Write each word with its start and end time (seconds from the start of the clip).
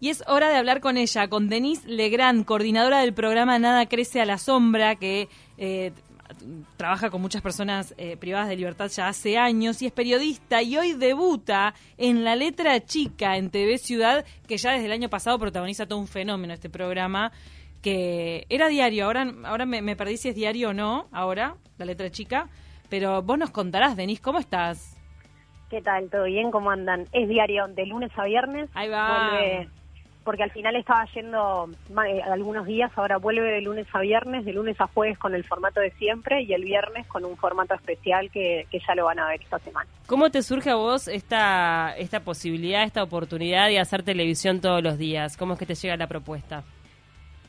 y 0.00 0.08
es 0.08 0.24
hora 0.26 0.48
de 0.48 0.56
hablar 0.56 0.80
con 0.80 0.96
ella, 0.96 1.28
con 1.28 1.48
Denise 1.48 1.86
Legrand, 1.86 2.44
coordinadora 2.44 3.00
del 3.00 3.12
programa 3.12 3.58
Nada 3.58 3.86
Crece 3.86 4.20
a 4.20 4.24
la 4.24 4.38
Sombra, 4.38 4.96
que 4.96 5.28
eh, 5.58 5.92
trabaja 6.76 7.10
con 7.10 7.20
muchas 7.20 7.42
personas 7.42 7.94
eh, 7.98 8.16
privadas 8.16 8.48
de 8.48 8.56
libertad 8.56 8.88
ya 8.88 9.08
hace 9.08 9.36
años 9.36 9.82
y 9.82 9.86
es 9.86 9.92
periodista 9.92 10.62
y 10.62 10.76
hoy 10.78 10.94
debuta 10.94 11.74
en 11.98 12.24
La 12.24 12.34
Letra 12.34 12.80
Chica 12.80 13.36
en 13.36 13.50
TV 13.50 13.76
Ciudad, 13.76 14.24
que 14.48 14.56
ya 14.56 14.72
desde 14.72 14.86
el 14.86 14.92
año 14.92 15.10
pasado 15.10 15.38
protagoniza 15.38 15.86
todo 15.86 15.98
un 15.98 16.08
fenómeno 16.08 16.54
este 16.54 16.70
programa 16.70 17.32
que 17.82 18.46
era 18.48 18.68
diario, 18.68 19.06
ahora, 19.06 19.32
ahora 19.44 19.66
me, 19.66 19.82
me 19.82 19.96
perdí 19.96 20.16
si 20.16 20.30
es 20.30 20.34
diario 20.34 20.70
o 20.70 20.72
no, 20.74 21.08
ahora, 21.12 21.56
La 21.78 21.84
Letra 21.84 22.10
Chica, 22.10 22.48
pero 22.88 23.22
vos 23.22 23.38
nos 23.38 23.50
contarás, 23.50 23.96
Denise, 23.96 24.22
¿cómo 24.22 24.38
estás? 24.38 24.96
¿Qué 25.70 25.80
tal? 25.80 26.10
¿Todo 26.10 26.24
bien? 26.24 26.50
¿Cómo 26.50 26.70
andan? 26.70 27.06
Es 27.12 27.28
diario 27.28 27.68
de 27.68 27.86
lunes 27.86 28.10
a 28.16 28.24
viernes. 28.24 28.68
Ahí 28.74 28.88
va. 28.88 29.30
Vuelve, 29.30 29.68
porque 30.24 30.42
al 30.42 30.50
final 30.50 30.76
estaba 30.76 31.04
yendo 31.14 31.70
eh, 32.06 32.22
algunos 32.22 32.66
días, 32.66 32.90
ahora 32.96 33.16
vuelve 33.18 33.50
de 33.50 33.62
lunes 33.62 33.86
a 33.92 34.00
viernes, 34.00 34.44
de 34.44 34.52
lunes 34.52 34.80
a 34.80 34.86
jueves 34.86 35.18
con 35.18 35.34
el 35.34 35.44
formato 35.44 35.80
de 35.80 35.90
siempre 35.92 36.42
y 36.42 36.52
el 36.52 36.64
viernes 36.64 37.06
con 37.06 37.24
un 37.24 37.36
formato 37.36 37.74
especial 37.74 38.30
que, 38.30 38.66
que 38.70 38.80
ya 38.86 38.94
lo 38.94 39.06
van 39.06 39.18
a 39.18 39.28
ver 39.28 39.40
esta 39.42 39.58
semana. 39.60 39.88
¿Cómo 40.06 40.30
te 40.30 40.42
surge 40.42 40.70
a 40.70 40.76
vos 40.76 41.08
esta, 41.08 41.94
esta 41.96 42.20
posibilidad, 42.20 42.82
esta 42.82 43.02
oportunidad 43.02 43.68
de 43.68 43.78
hacer 43.78 44.02
televisión 44.02 44.60
todos 44.60 44.82
los 44.82 44.98
días? 44.98 45.36
¿Cómo 45.36 45.54
es 45.54 45.58
que 45.58 45.66
te 45.66 45.74
llega 45.74 45.96
la 45.96 46.06
propuesta? 46.06 46.64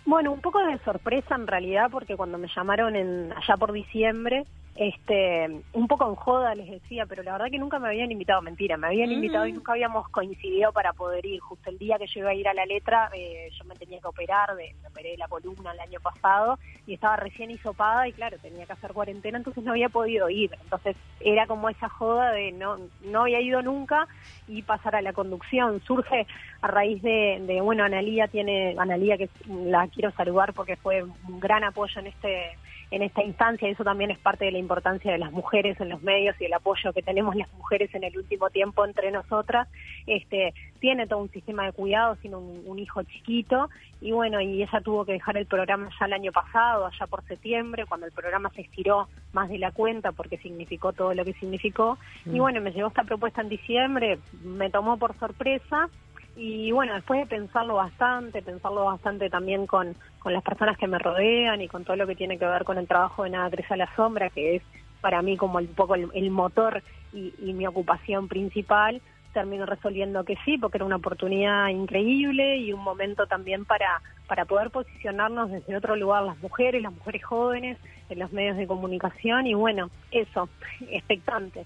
Bueno, 0.05 0.31
un 0.31 0.41
poco 0.41 0.59
de 0.65 0.77
sorpresa 0.79 1.35
en 1.35 1.47
realidad, 1.47 1.89
porque 1.91 2.15
cuando 2.15 2.37
me 2.37 2.47
llamaron 2.55 2.95
en, 2.95 3.31
allá 3.33 3.55
por 3.57 3.71
diciembre, 3.71 4.45
este, 4.81 5.47
un 5.73 5.87
poco 5.87 6.09
en 6.09 6.15
joda 6.15 6.55
les 6.55 6.67
decía, 6.67 7.05
pero 7.05 7.21
la 7.21 7.33
verdad 7.33 7.51
que 7.51 7.59
nunca 7.59 7.77
me 7.77 7.89
habían 7.89 8.11
invitado, 8.11 8.41
mentira, 8.41 8.77
me 8.77 8.87
habían 8.87 9.11
invitado 9.11 9.45
y 9.45 9.51
nunca 9.51 9.73
habíamos 9.73 10.09
coincidido 10.09 10.73
para 10.73 10.91
poder 10.91 11.23
ir. 11.23 11.39
Justo 11.39 11.69
el 11.69 11.77
día 11.77 11.99
que 11.99 12.07
yo 12.07 12.21
iba 12.21 12.31
a 12.31 12.33
ir 12.33 12.47
a 12.47 12.55
la 12.55 12.65
letra, 12.65 13.11
eh, 13.13 13.51
yo 13.55 13.63
me 13.65 13.75
tenía 13.75 13.99
que 13.99 14.07
operar, 14.07 14.55
de, 14.55 14.73
me 14.81 14.87
operé 14.87 15.15
la 15.17 15.27
columna 15.27 15.71
el 15.71 15.79
año 15.81 15.99
pasado 15.99 16.57
y 16.87 16.95
estaba 16.95 17.15
recién 17.15 17.51
hisopada 17.51 18.07
y 18.07 18.13
claro, 18.13 18.39
tenía 18.39 18.65
que 18.65 18.73
hacer 18.73 18.91
cuarentena, 18.91 19.37
entonces 19.37 19.63
no 19.63 19.73
había 19.73 19.89
podido 19.89 20.31
ir. 20.31 20.49
Entonces 20.63 20.95
era 21.19 21.45
como 21.45 21.69
esa 21.69 21.87
joda 21.87 22.31
de 22.31 22.51
no, 22.51 22.79
no 23.01 23.21
había 23.21 23.39
ido 23.39 23.61
nunca 23.61 24.07
y 24.47 24.63
pasar 24.63 24.95
a 24.95 25.03
la 25.03 25.13
conducción. 25.13 25.79
Surge 25.85 26.25
a 26.59 26.67
raíz 26.67 27.03
de, 27.03 27.39
de 27.45 27.61
bueno, 27.61 27.83
Analía 27.83 28.27
tiene, 28.29 28.75
Analía 28.79 29.19
que 29.19 29.29
la 29.47 29.87
quiero 29.89 30.09
saludar 30.13 30.53
porque 30.53 30.75
fue 30.75 31.03
un 31.03 31.39
gran 31.39 31.63
apoyo 31.63 31.99
en 31.99 32.07
este 32.07 32.57
en 32.91 33.03
esta 33.03 33.23
instancia, 33.23 33.67
y 33.67 33.71
eso 33.71 33.85
también 33.85 34.11
es 34.11 34.19
parte 34.19 34.45
de 34.45 34.51
la 34.51 34.57
importancia 34.57 35.11
de 35.11 35.17
las 35.17 35.31
mujeres 35.31 35.79
en 35.79 35.87
los 35.89 36.03
medios 36.03 36.35
y 36.39 36.45
el 36.45 36.53
apoyo 36.53 36.91
que 36.91 37.01
tenemos 37.01 37.35
las 37.35 37.51
mujeres 37.53 37.93
en 37.95 38.03
el 38.03 38.17
último 38.17 38.49
tiempo 38.49 38.85
entre 38.85 39.11
nosotras, 39.11 39.69
este, 40.05 40.53
tiene 40.79 41.07
todo 41.07 41.19
un 41.19 41.31
sistema 41.31 41.65
de 41.65 41.71
cuidados, 41.71 42.19
tiene 42.19 42.35
un, 42.35 42.79
hijo 42.79 43.01
chiquito, 43.03 43.69
y 44.01 44.11
bueno, 44.11 44.41
y 44.41 44.61
ella 44.61 44.81
tuvo 44.81 45.05
que 45.05 45.13
dejar 45.13 45.37
el 45.37 45.45
programa 45.45 45.89
ya 45.99 46.05
el 46.05 46.13
año 46.13 46.31
pasado, 46.31 46.85
allá 46.85 47.07
por 47.07 47.23
septiembre, 47.25 47.85
cuando 47.85 48.07
el 48.07 48.11
programa 48.11 48.49
se 48.49 48.61
estiró 48.61 49.07
más 49.31 49.47
de 49.49 49.59
la 49.59 49.71
cuenta 49.71 50.11
porque 50.11 50.37
significó 50.37 50.91
todo 50.91 51.13
lo 51.13 51.23
que 51.23 51.33
significó, 51.33 51.97
y 52.25 52.31
mm. 52.31 52.37
bueno, 52.37 52.61
me 52.61 52.71
llegó 52.71 52.89
esta 52.89 53.03
propuesta 53.03 53.41
en 53.41 53.49
diciembre, 53.49 54.19
me 54.43 54.69
tomó 54.69 54.97
por 54.97 55.17
sorpresa, 55.17 55.89
y 56.35 56.71
bueno, 56.71 56.93
después 56.93 57.19
de 57.19 57.25
pensarlo 57.25 57.75
bastante, 57.75 58.41
pensarlo 58.41 58.85
bastante 58.85 59.29
también 59.29 59.67
con, 59.67 59.95
con 60.19 60.33
las 60.33 60.43
personas 60.43 60.77
que 60.77 60.87
me 60.87 60.97
rodean 60.97 61.61
y 61.61 61.67
con 61.67 61.83
todo 61.83 61.97
lo 61.97 62.07
que 62.07 62.15
tiene 62.15 62.37
que 62.37 62.45
ver 62.45 62.63
con 62.63 62.77
el 62.77 62.87
trabajo 62.87 63.23
de 63.23 63.31
Nada 63.31 63.49
Crece 63.49 63.73
a 63.73 63.77
la 63.77 63.95
Sombra, 63.95 64.29
que 64.29 64.55
es 64.55 64.63
para 65.01 65.21
mí 65.21 65.35
como 65.35 65.57
un 65.57 65.67
poco 65.67 65.95
el, 65.95 66.31
motor 66.31 66.81
y, 67.11 67.33
mi 67.53 67.67
ocupación 67.67 68.27
principal, 68.27 69.01
termino 69.33 69.65
resolviendo 69.65 70.23
que 70.23 70.37
sí, 70.45 70.57
porque 70.57 70.77
era 70.77 70.85
una 70.85 70.97
oportunidad 70.97 71.67
increíble 71.69 72.57
y 72.57 72.71
un 72.71 72.81
momento 72.81 73.25
también 73.25 73.65
para, 73.65 74.01
para 74.27 74.45
poder 74.45 74.69
posicionarnos 74.69 75.51
desde 75.51 75.75
otro 75.75 75.95
lugar, 75.95 76.23
las 76.23 76.37
mujeres, 76.39 76.81
las 76.81 76.93
mujeres 76.93 77.23
jóvenes, 77.23 77.77
en 78.09 78.19
los 78.19 78.31
medios 78.31 78.57
de 78.57 78.67
comunicación 78.67 79.47
y 79.47 79.53
bueno, 79.53 79.89
eso, 80.11 80.49
expectante. 80.89 81.63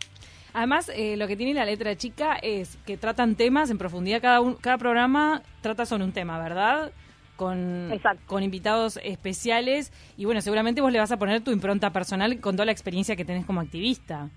Además, 0.55 0.89
eh, 0.95 1.17
lo 1.17 1.27
que 1.27 1.35
tiene 1.35 1.53
la 1.53 1.65
letra 1.65 1.97
chica 1.97 2.37
es 2.41 2.77
que 2.85 2.95
tratan 2.95 3.35
temas 3.35 3.69
en 3.69 3.77
profundidad. 3.77 4.21
Cada, 4.21 4.39
cada 4.61 4.77
programa 4.77 5.41
trata 5.59 5.85
sobre 5.85 6.05
un 6.05 6.13
tema, 6.13 6.39
¿verdad? 6.39 6.93
Con, 7.35 7.91
con 8.25 8.41
invitados 8.41 8.97
especiales. 9.03 9.91
Y 10.15 10.23
bueno, 10.23 10.39
seguramente 10.39 10.79
vos 10.79 10.93
le 10.93 10.99
vas 10.99 11.11
a 11.11 11.17
poner 11.17 11.41
tu 11.41 11.51
impronta 11.51 11.91
personal 11.91 12.39
con 12.39 12.55
toda 12.55 12.65
la 12.65 12.71
experiencia 12.71 13.17
que 13.17 13.25
tenés 13.25 13.45
como 13.45 13.59
activista. 13.59 14.29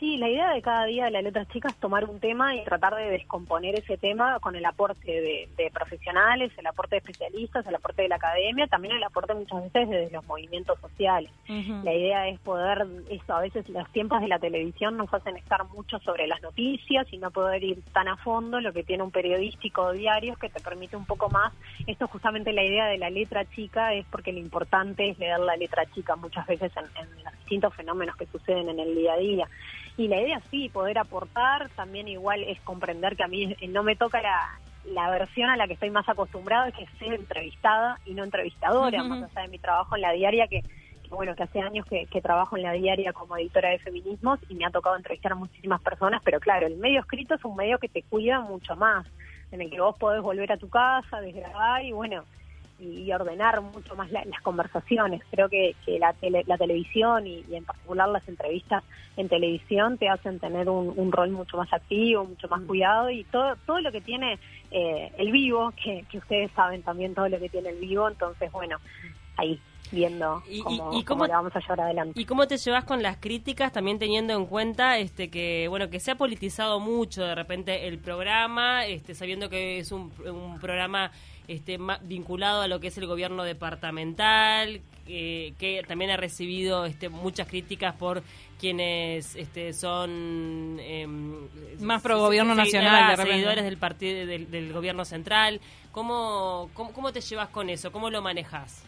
Sí, 0.00 0.16
la 0.16 0.28
idea 0.28 0.52
de 0.52 0.60
cada 0.60 0.86
día 0.86 1.04
de 1.04 1.12
la 1.12 1.22
letra 1.22 1.46
chica 1.46 1.68
es 1.68 1.76
tomar 1.76 2.04
un 2.04 2.18
tema 2.18 2.56
y 2.56 2.64
tratar 2.64 2.96
de 2.96 3.10
descomponer 3.10 3.78
ese 3.78 3.96
tema 3.96 4.40
con 4.40 4.56
el 4.56 4.64
aporte 4.64 5.48
de, 5.56 5.70
profesionales, 5.72 6.52
el 6.56 6.66
aporte 6.66 6.96
de 6.96 6.98
especialistas, 6.98 7.66
el 7.66 7.76
aporte 7.76 8.02
de 8.02 8.08
la 8.08 8.16
academia, 8.16 8.66
también 8.66 8.96
el 8.96 9.02
aporte 9.04 9.34
muchas 9.34 9.62
veces 9.72 9.88
de 9.88 10.10
los 10.10 10.24
movimientos 10.26 10.80
sociales. 10.80 11.30
La 11.84 11.94
idea 11.94 12.28
es 12.28 12.40
poder, 12.40 12.86
eso, 13.08 13.34
a 13.34 13.40
veces 13.40 13.68
los 13.68 13.88
tiempos 13.90 14.20
de 14.20 14.28
la 14.28 14.38
televisión 14.38 14.96
nos 14.96 15.12
hacen 15.14 15.36
estar 15.36 15.64
mucho 15.68 15.98
sobre 16.00 16.26
las 16.26 16.42
noticias 16.42 17.06
y 17.12 17.18
no 17.18 17.30
poder 17.30 17.62
ir 17.62 17.82
tan 17.92 18.08
a 18.08 18.16
fondo, 18.16 18.60
lo 18.60 18.72
que 18.72 18.82
tiene 18.82 19.04
un 19.04 19.12
periodístico 19.12 19.92
diario 19.92 20.34
que 20.36 20.48
te 20.48 20.60
permite 20.60 20.96
un 20.96 21.06
poco 21.06 21.30
más. 21.30 21.52
Esto 21.86 22.08
justamente 22.08 22.52
la 22.52 22.64
idea 22.64 22.86
de 22.86 22.98
la 22.98 23.10
letra 23.10 23.44
chica 23.50 23.94
es 23.94 24.04
porque 24.10 24.32
lo 24.32 24.40
importante 24.40 25.10
es 25.10 25.18
leer 25.18 25.38
la 25.38 25.56
letra 25.56 25.86
chica 25.92 26.16
muchas 26.16 26.46
veces 26.46 26.72
en, 26.76 26.84
en 27.00 27.24
los 27.24 27.32
distintos 27.38 27.74
fenómenos 27.74 28.16
que 28.16 28.26
suceden 28.26 28.68
en 28.68 28.80
el 28.80 28.94
día 28.94 29.12
a 29.12 29.18
día. 29.18 29.48
Y 29.96 30.08
la 30.08 30.20
idea 30.20 30.42
sí, 30.50 30.68
poder 30.70 30.98
aportar, 30.98 31.68
también 31.76 32.08
igual 32.08 32.42
es 32.42 32.60
comprender 32.62 33.16
que 33.16 33.22
a 33.22 33.28
mí 33.28 33.56
no 33.68 33.82
me 33.84 33.94
toca 33.94 34.20
la, 34.20 34.58
la 34.86 35.10
versión 35.10 35.50
a 35.50 35.56
la 35.56 35.66
que 35.66 35.74
estoy 35.74 35.90
más 35.90 36.08
acostumbrada, 36.08 36.68
es 36.68 36.74
que 36.74 36.86
ser 36.98 37.14
entrevistada 37.14 38.00
y 38.04 38.14
no 38.14 38.24
entrevistadora, 38.24 39.02
más 39.04 39.30
allá 39.30 39.42
de 39.42 39.48
mi 39.48 39.58
trabajo 39.58 39.94
en 39.94 40.02
la 40.02 40.12
diaria, 40.12 40.48
que, 40.48 40.62
bueno, 41.10 41.34
que 41.34 41.44
hace 41.44 41.60
años 41.60 41.86
que, 41.86 42.06
que, 42.06 42.20
trabajo 42.20 42.56
en 42.56 42.64
la 42.64 42.72
diaria 42.72 43.12
como 43.12 43.36
editora 43.36 43.70
de 43.70 43.78
feminismos 43.78 44.40
y 44.48 44.54
me 44.54 44.66
ha 44.66 44.70
tocado 44.70 44.96
entrevistar 44.96 45.32
a 45.32 45.36
muchísimas 45.36 45.80
personas, 45.80 46.20
pero 46.24 46.40
claro, 46.40 46.66
el 46.66 46.76
medio 46.76 47.00
escrito 47.00 47.34
es 47.34 47.44
un 47.44 47.56
medio 47.56 47.78
que 47.78 47.88
te 47.88 48.02
cuida 48.02 48.40
mucho 48.40 48.74
más, 48.76 49.06
en 49.52 49.60
el 49.60 49.70
que 49.70 49.80
vos 49.80 49.96
podés 49.96 50.22
volver 50.22 50.50
a 50.50 50.56
tu 50.56 50.68
casa, 50.68 51.20
desgrabar 51.20 51.84
y 51.84 51.92
bueno, 51.92 52.24
y, 52.78 53.12
ordenar 53.12 53.60
mucho 53.60 53.94
más 53.94 54.10
las 54.10 54.40
conversaciones. 54.42 55.22
Creo 55.30 55.48
que, 55.48 55.74
la, 55.98 56.14
la 56.46 56.58
televisión 56.58 57.26
y, 57.26 57.44
en 57.50 57.64
particular 57.64 58.08
las 58.08 58.26
entrevistas 58.28 58.82
en 59.16 59.28
televisión 59.28 59.98
te 59.98 60.08
hacen 60.08 60.40
tener 60.40 60.68
un, 60.68 61.12
rol 61.12 61.30
mucho 61.30 61.56
más 61.56 61.72
activo, 61.72 62.24
mucho 62.24 62.48
más 62.48 62.62
mm. 62.62 62.66
cuidado 62.66 63.10
y 63.10 63.24
todo, 63.24 63.56
todo 63.66 63.80
lo 63.80 63.92
que 63.92 64.00
tiene 64.00 64.38
eh, 64.70 65.12
el 65.18 65.30
vivo, 65.30 65.72
que, 65.82 66.04
que 66.10 66.18
ustedes 66.18 66.50
saben 66.52 66.82
también 66.82 67.14
todo 67.14 67.28
lo 67.28 67.38
que 67.38 67.48
tiene 67.48 67.70
el 67.70 67.78
vivo, 67.78 68.08
entonces 68.08 68.50
bueno, 68.50 68.78
ahí 69.36 69.60
viendo 69.92 70.42
cómo, 71.04 71.26
vamos 71.28 71.54
a 71.54 71.60
llevar 71.60 71.82
adelante. 71.82 72.20
¿Y 72.20 72.24
cómo 72.24 72.46
te 72.46 72.56
llevas 72.56 72.84
con 72.84 73.02
las 73.02 73.18
críticas, 73.18 73.72
también 73.72 73.98
teniendo 73.98 74.34
en 74.34 74.46
cuenta 74.46 74.98
este 74.98 75.30
que 75.30 75.66
bueno 75.68 75.90
que 75.90 76.00
se 76.00 76.10
ha 76.10 76.16
politizado 76.16 76.80
mucho 76.80 77.22
de 77.22 77.34
repente 77.34 77.86
el 77.86 77.98
programa, 77.98 78.86
este 78.86 79.14
sabiendo 79.14 79.48
que 79.48 79.78
es 79.78 79.92
un, 79.92 80.12
un 80.26 80.58
programa 80.58 81.12
este, 81.48 81.78
vinculado 82.02 82.62
a 82.62 82.68
lo 82.68 82.80
que 82.80 82.88
es 82.88 82.98
el 82.98 83.06
gobierno 83.06 83.44
departamental, 83.44 84.80
que 85.06 85.84
también 85.86 86.10
ha 86.10 86.16
recibido 86.16 86.86
este, 86.86 87.08
muchas 87.08 87.46
críticas 87.46 87.94
por 87.94 88.22
quienes 88.58 89.36
este, 89.36 89.74
son 89.74 90.78
em, 90.80 91.48
más 91.80 92.02
pro 92.02 92.18
gobierno 92.18 92.54
nacional, 92.54 93.14
seguidores 93.16 93.64
del 93.64 93.76
partido 93.76 94.26
del, 94.26 94.72
gobierno 94.72 95.04
central. 95.04 95.60
¿Cómo, 95.92 96.70
¿Cómo, 96.72 96.92
cómo, 96.92 97.12
te 97.12 97.20
llevas 97.20 97.48
con 97.50 97.68
eso? 97.68 97.92
¿Cómo 97.92 98.08
lo 98.08 98.22
manejas? 98.22 98.86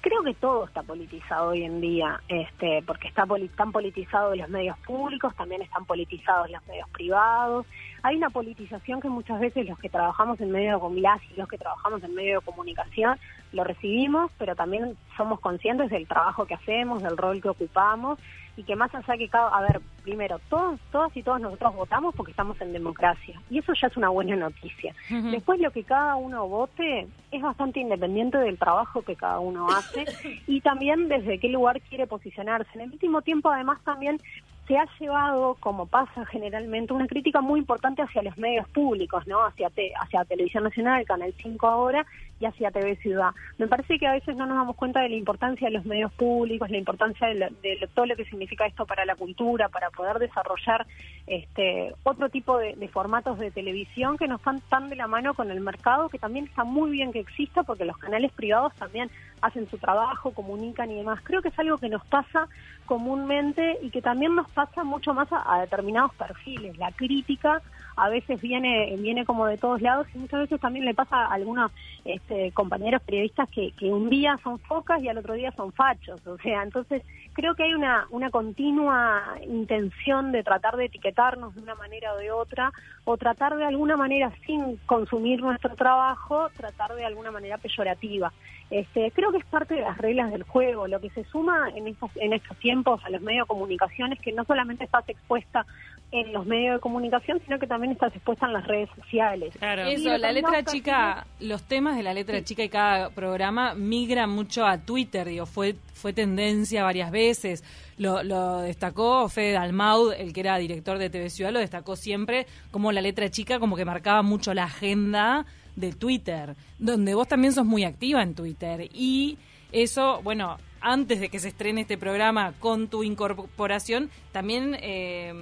Creo 0.00 0.22
que 0.22 0.34
todo 0.34 0.64
está 0.64 0.84
politizado 0.84 1.48
hoy 1.48 1.64
en 1.64 1.80
día, 1.80 2.20
este, 2.28 2.84
porque 2.86 3.08
está, 3.08 3.26
están 3.42 3.72
politizados 3.72 4.36
los 4.36 4.48
medios 4.48 4.78
públicos, 4.86 5.34
también 5.34 5.62
están 5.62 5.84
politizados 5.84 6.48
los 6.48 6.64
medios 6.68 6.88
privados. 6.90 7.66
Hay 8.02 8.16
una 8.16 8.30
politización 8.30 9.00
que 9.00 9.08
muchas 9.08 9.40
veces 9.40 9.66
los 9.66 9.78
que 9.78 9.88
trabajamos 9.88 10.40
en 10.40 10.50
medio 10.50 10.78
de 10.78 10.98
y 10.98 11.36
los 11.36 11.48
que 11.48 11.58
trabajamos 11.58 12.02
en 12.02 12.14
medio 12.14 12.40
de 12.40 12.46
comunicación 12.46 13.18
lo 13.52 13.64
recibimos, 13.64 14.30
pero 14.38 14.54
también 14.54 14.96
somos 15.16 15.40
conscientes 15.40 15.90
del 15.90 16.06
trabajo 16.06 16.46
que 16.46 16.54
hacemos, 16.54 17.02
del 17.02 17.16
rol 17.16 17.40
que 17.40 17.48
ocupamos 17.48 18.18
y 18.56 18.64
que 18.64 18.74
más 18.74 18.92
allá 18.92 19.16
que 19.16 19.28
cada, 19.28 19.56
a 19.56 19.62
ver, 19.62 19.80
primero, 20.02 20.40
todos, 20.50 20.80
todas 20.90 21.16
y 21.16 21.22
todos 21.22 21.40
nosotros 21.40 21.76
votamos 21.76 22.12
porque 22.14 22.32
estamos 22.32 22.60
en 22.60 22.72
democracia 22.72 23.40
y 23.48 23.58
eso 23.58 23.72
ya 23.80 23.86
es 23.86 23.96
una 23.96 24.08
buena 24.08 24.34
noticia. 24.34 24.94
Después 25.08 25.60
lo 25.60 25.70
que 25.70 25.84
cada 25.84 26.16
uno 26.16 26.48
vote 26.48 27.06
es 27.30 27.42
bastante 27.42 27.78
independiente 27.78 28.36
del 28.36 28.58
trabajo 28.58 29.02
que 29.02 29.14
cada 29.14 29.38
uno 29.38 29.68
hace 29.68 30.06
y 30.48 30.60
también 30.60 31.08
desde 31.08 31.38
qué 31.38 31.48
lugar 31.48 31.80
quiere 31.82 32.08
posicionarse. 32.08 32.70
En 32.74 32.80
el 32.80 32.92
último 32.92 33.22
tiempo 33.22 33.48
además 33.48 33.78
también 33.84 34.20
se 34.68 34.76
ha 34.76 34.86
llevado, 35.00 35.56
como 35.58 35.86
pasa 35.86 36.26
generalmente, 36.26 36.92
una 36.92 37.06
crítica 37.06 37.40
muy 37.40 37.58
importante 37.58 38.02
hacia 38.02 38.22
los 38.22 38.36
medios 38.36 38.68
públicos, 38.68 39.26
¿no? 39.26 39.44
Hacia, 39.44 39.70
hacia 40.00 40.24
Televisión 40.26 40.64
Nacional, 40.64 41.06
Canal 41.06 41.34
5 41.42 41.66
ahora, 41.66 42.06
y 42.40 42.46
hacia 42.46 42.70
TV 42.70 42.96
Ciudad. 42.96 43.30
Me 43.56 43.66
parece 43.66 43.98
que 43.98 44.06
a 44.06 44.12
veces 44.12 44.36
no 44.36 44.46
nos 44.46 44.56
damos 44.56 44.76
cuenta 44.76 45.00
de 45.00 45.08
la 45.08 45.16
importancia 45.16 45.68
de 45.68 45.74
los 45.74 45.86
medios 45.86 46.12
públicos, 46.12 46.70
la 46.70 46.78
importancia 46.78 47.28
de, 47.28 47.88
todo 47.94 48.06
lo 48.06 48.16
que 48.16 48.24
significa 48.26 48.66
esto 48.66 48.86
para 48.86 49.04
la 49.04 49.16
cultura, 49.16 49.68
para 49.68 49.90
poder 49.90 50.18
desarrollar 50.18 50.86
este 51.28 51.94
otro 52.02 52.28
tipo 52.28 52.58
de, 52.58 52.88
formatos 52.88 53.38
de 53.38 53.50
televisión 53.50 54.16
que 54.16 54.28
nos 54.28 54.40
están 54.40 54.60
tan 54.68 54.88
de 54.88 54.96
la 54.96 55.06
mano 55.06 55.34
con 55.34 55.50
el 55.50 55.60
mercado, 55.60 56.08
que 56.08 56.18
también 56.18 56.46
está 56.46 56.64
muy 56.64 56.90
bien 56.90 57.12
que 57.12 57.20
exista 57.20 57.62
porque 57.62 57.84
los 57.84 57.98
canales 57.98 58.32
privados 58.32 58.74
también 58.74 59.10
hacen 59.40 59.68
su 59.68 59.78
trabajo, 59.78 60.32
comunican 60.32 60.90
y 60.90 60.96
demás. 60.96 61.20
Creo 61.22 61.42
que 61.42 61.48
es 61.48 61.58
algo 61.58 61.78
que 61.78 61.88
nos 61.88 62.04
pasa 62.06 62.48
comúnmente 62.86 63.78
y 63.82 63.90
que 63.90 64.02
también 64.02 64.34
nos 64.34 64.48
pasa 64.50 64.84
mucho 64.84 65.14
más 65.14 65.28
a, 65.30 65.60
determinados 65.60 66.14
perfiles. 66.14 66.76
La 66.78 66.92
crítica 66.92 67.62
a 67.98 68.08
veces 68.08 68.40
viene 68.40 68.94
viene 68.98 69.24
como 69.24 69.46
de 69.46 69.58
todos 69.58 69.80
lados 69.80 70.06
y 70.14 70.18
muchas 70.18 70.40
veces 70.40 70.60
también 70.60 70.84
le 70.84 70.94
pasa 70.94 71.16
a 71.16 71.34
algunos 71.34 71.72
este, 72.04 72.52
compañeros 72.52 73.02
periodistas 73.02 73.48
que, 73.50 73.72
que 73.72 73.86
un 73.86 74.08
día 74.08 74.38
son 74.42 74.58
focas 74.58 75.02
y 75.02 75.08
al 75.08 75.18
otro 75.18 75.34
día 75.34 75.52
son 75.52 75.72
fachos. 75.72 76.26
O 76.26 76.38
sea, 76.38 76.62
entonces 76.62 77.02
creo 77.32 77.54
que 77.54 77.64
hay 77.64 77.74
una, 77.74 78.06
una 78.10 78.30
continua 78.30 79.36
intención 79.46 80.32
de 80.32 80.42
tratar 80.42 80.76
de 80.76 80.86
etiquetarnos 80.86 81.54
de 81.54 81.62
una 81.62 81.74
manera 81.74 82.14
o 82.14 82.18
de 82.18 82.30
otra 82.30 82.72
o 83.10 83.16
tratar 83.16 83.56
de 83.56 83.64
alguna 83.64 83.96
manera 83.96 84.30
sin 84.44 84.76
consumir 84.84 85.40
nuestro 85.40 85.74
trabajo, 85.74 86.50
tratar 86.54 86.94
de 86.94 87.06
alguna 87.06 87.30
manera 87.30 87.56
peyorativa. 87.56 88.30
Este, 88.70 89.10
creo 89.12 89.32
que 89.32 89.38
es 89.38 89.46
parte 89.46 89.76
de 89.76 89.80
las 89.80 89.96
reglas 89.96 90.30
del 90.30 90.42
juego. 90.42 90.86
Lo 90.86 91.00
que 91.00 91.08
se 91.08 91.24
suma 91.24 91.70
en 91.74 91.86
estos, 91.86 92.10
en 92.16 92.34
estos 92.34 92.54
tiempos 92.58 93.02
a 93.06 93.08
los 93.08 93.22
medios 93.22 93.46
de 93.46 93.48
comunicación 93.48 94.12
es 94.12 94.20
que 94.20 94.32
no 94.32 94.44
solamente 94.44 94.84
estás 94.84 95.08
expuesta 95.08 95.64
en 96.10 96.34
los 96.34 96.44
medios 96.44 96.74
de 96.74 96.80
comunicación, 96.80 97.40
sino 97.46 97.58
que 97.58 97.66
también 97.66 97.92
estás 97.92 98.14
expuesta 98.14 98.44
en 98.44 98.52
las 98.52 98.66
redes 98.66 98.90
sociales. 98.94 99.54
Claro. 99.58 99.84
Eso, 99.84 100.14
la 100.18 100.30
letra 100.30 100.62
chica, 100.64 101.26
los 101.40 101.62
temas 101.62 101.96
de 101.96 102.02
la 102.02 102.12
letra 102.12 102.44
chica 102.44 102.62
y 102.62 102.68
cada 102.68 103.08
programa 103.08 103.74
migran 103.74 104.28
mucho 104.28 104.66
a 104.66 104.76
Twitter, 104.76 105.26
digo, 105.26 105.46
fue 105.46 105.76
fue 105.98 106.12
tendencia 106.12 106.84
varias 106.84 107.10
veces. 107.10 107.64
Lo, 107.98 108.22
lo 108.22 108.60
destacó 108.60 109.28
Fede 109.28 109.52
Dalmaud, 109.52 110.12
el 110.12 110.32
que 110.32 110.40
era 110.40 110.56
director 110.56 110.98
de 110.98 111.10
TV 111.10 111.30
Ciudad, 111.30 111.52
lo 111.52 111.58
destacó 111.58 111.96
siempre 111.96 112.46
como 112.70 112.92
la 112.92 113.00
letra 113.00 113.30
chica 113.30 113.58
como 113.58 113.76
que 113.76 113.84
marcaba 113.84 114.22
mucho 114.22 114.54
la 114.54 114.64
agenda 114.64 115.46
de 115.76 115.92
Twitter, 115.92 116.56
donde 116.78 117.14
vos 117.14 117.28
también 117.28 117.52
sos 117.52 117.64
muy 117.64 117.84
activa 117.84 118.22
en 118.22 118.34
Twitter. 118.34 118.88
Y 118.92 119.38
eso, 119.72 120.20
bueno, 120.22 120.58
antes 120.80 121.20
de 121.20 121.28
que 121.28 121.38
se 121.38 121.48
estrene 121.48 121.82
este 121.82 121.98
programa 121.98 122.52
con 122.58 122.88
tu 122.88 123.02
incorporación, 123.02 124.10
también 124.32 124.76
eh, 124.80 125.32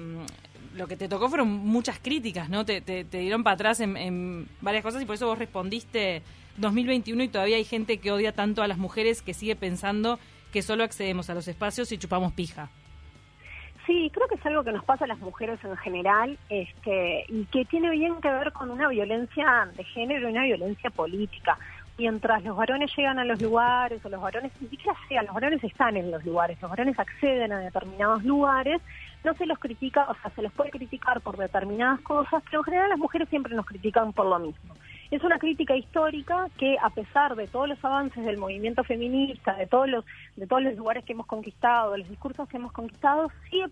lo 0.74 0.86
que 0.86 0.96
te 0.96 1.08
tocó 1.08 1.28
fueron 1.28 1.48
muchas 1.48 1.98
críticas, 1.98 2.48
¿no? 2.48 2.64
Te, 2.64 2.80
te, 2.80 3.04
dieron 3.04 3.42
para 3.42 3.54
atrás 3.54 3.80
en, 3.80 3.96
en, 3.96 4.48
varias 4.60 4.82
cosas 4.82 5.02
y 5.02 5.06
por 5.06 5.14
eso 5.14 5.26
vos 5.26 5.38
respondiste 5.38 6.22
2021 6.58 7.24
y 7.24 7.28
todavía 7.28 7.56
hay 7.56 7.64
gente 7.64 7.98
que 7.98 8.12
odia 8.12 8.32
tanto 8.32 8.62
a 8.62 8.68
las 8.68 8.78
mujeres 8.78 9.22
que 9.22 9.34
sigue 9.34 9.56
pensando 9.56 10.18
que 10.52 10.62
solo 10.62 10.84
accedemos 10.84 11.28
a 11.30 11.34
los 11.34 11.48
espacios 11.48 11.90
y 11.92 11.98
chupamos 11.98 12.32
pija. 12.32 12.70
Sí, 13.86 14.10
creo 14.12 14.26
que 14.26 14.34
es 14.34 14.44
algo 14.44 14.64
que 14.64 14.72
nos 14.72 14.84
pasa 14.84 15.04
a 15.04 15.08
las 15.08 15.20
mujeres 15.20 15.62
en 15.62 15.76
general 15.76 16.36
este, 16.48 17.24
y 17.28 17.44
que 17.46 17.64
tiene 17.66 17.90
bien 17.90 18.20
que 18.20 18.28
ver 18.28 18.52
con 18.52 18.70
una 18.70 18.88
violencia 18.88 19.70
de 19.76 19.84
género 19.84 20.28
y 20.28 20.32
una 20.32 20.42
violencia 20.42 20.90
política. 20.90 21.56
Mientras 21.96 22.42
los 22.42 22.56
varones 22.56 22.90
llegan 22.96 23.20
a 23.20 23.24
los 23.24 23.40
lugares, 23.40 24.04
o 24.04 24.08
los 24.08 24.20
varones, 24.20 24.52
ni 24.60 24.68
sea, 25.08 25.22
los 25.22 25.32
varones 25.32 25.62
están 25.62 25.96
en 25.96 26.10
los 26.10 26.24
lugares, 26.24 26.60
los 26.60 26.70
varones 26.70 26.98
acceden 26.98 27.52
a 27.52 27.58
determinados 27.58 28.24
lugares, 28.24 28.82
no 29.24 29.32
se 29.34 29.46
los 29.46 29.58
critica, 29.58 30.04
o 30.08 30.14
sea, 30.16 30.30
se 30.32 30.42
les 30.42 30.52
puede 30.52 30.70
criticar 30.70 31.20
por 31.20 31.36
determinadas 31.36 32.00
cosas, 32.00 32.42
pero 32.44 32.60
en 32.60 32.64
general 32.64 32.90
las 32.90 32.98
mujeres 32.98 33.28
siempre 33.28 33.54
nos 33.54 33.66
critican 33.66 34.12
por 34.12 34.26
lo 34.26 34.38
mismo. 34.40 34.74
Es 35.10 35.22
una 35.22 35.38
crítica 35.38 35.76
histórica 35.76 36.48
que 36.58 36.76
a 36.82 36.90
pesar 36.90 37.36
de 37.36 37.46
todos 37.46 37.68
los 37.68 37.84
avances 37.84 38.24
del 38.24 38.38
movimiento 38.38 38.82
feminista, 38.82 39.54
de 39.54 39.66
todos 39.66 39.88
los 39.88 40.04
de 40.36 40.46
todos 40.46 40.62
los 40.62 40.76
lugares 40.76 41.04
que 41.04 41.12
hemos 41.12 41.26
conquistado, 41.26 41.92
de 41.92 41.98
los 41.98 42.08
discursos 42.08 42.48
que 42.48 42.56
hemos 42.56 42.72
conquistado, 42.72 43.30
sigue 43.50 43.66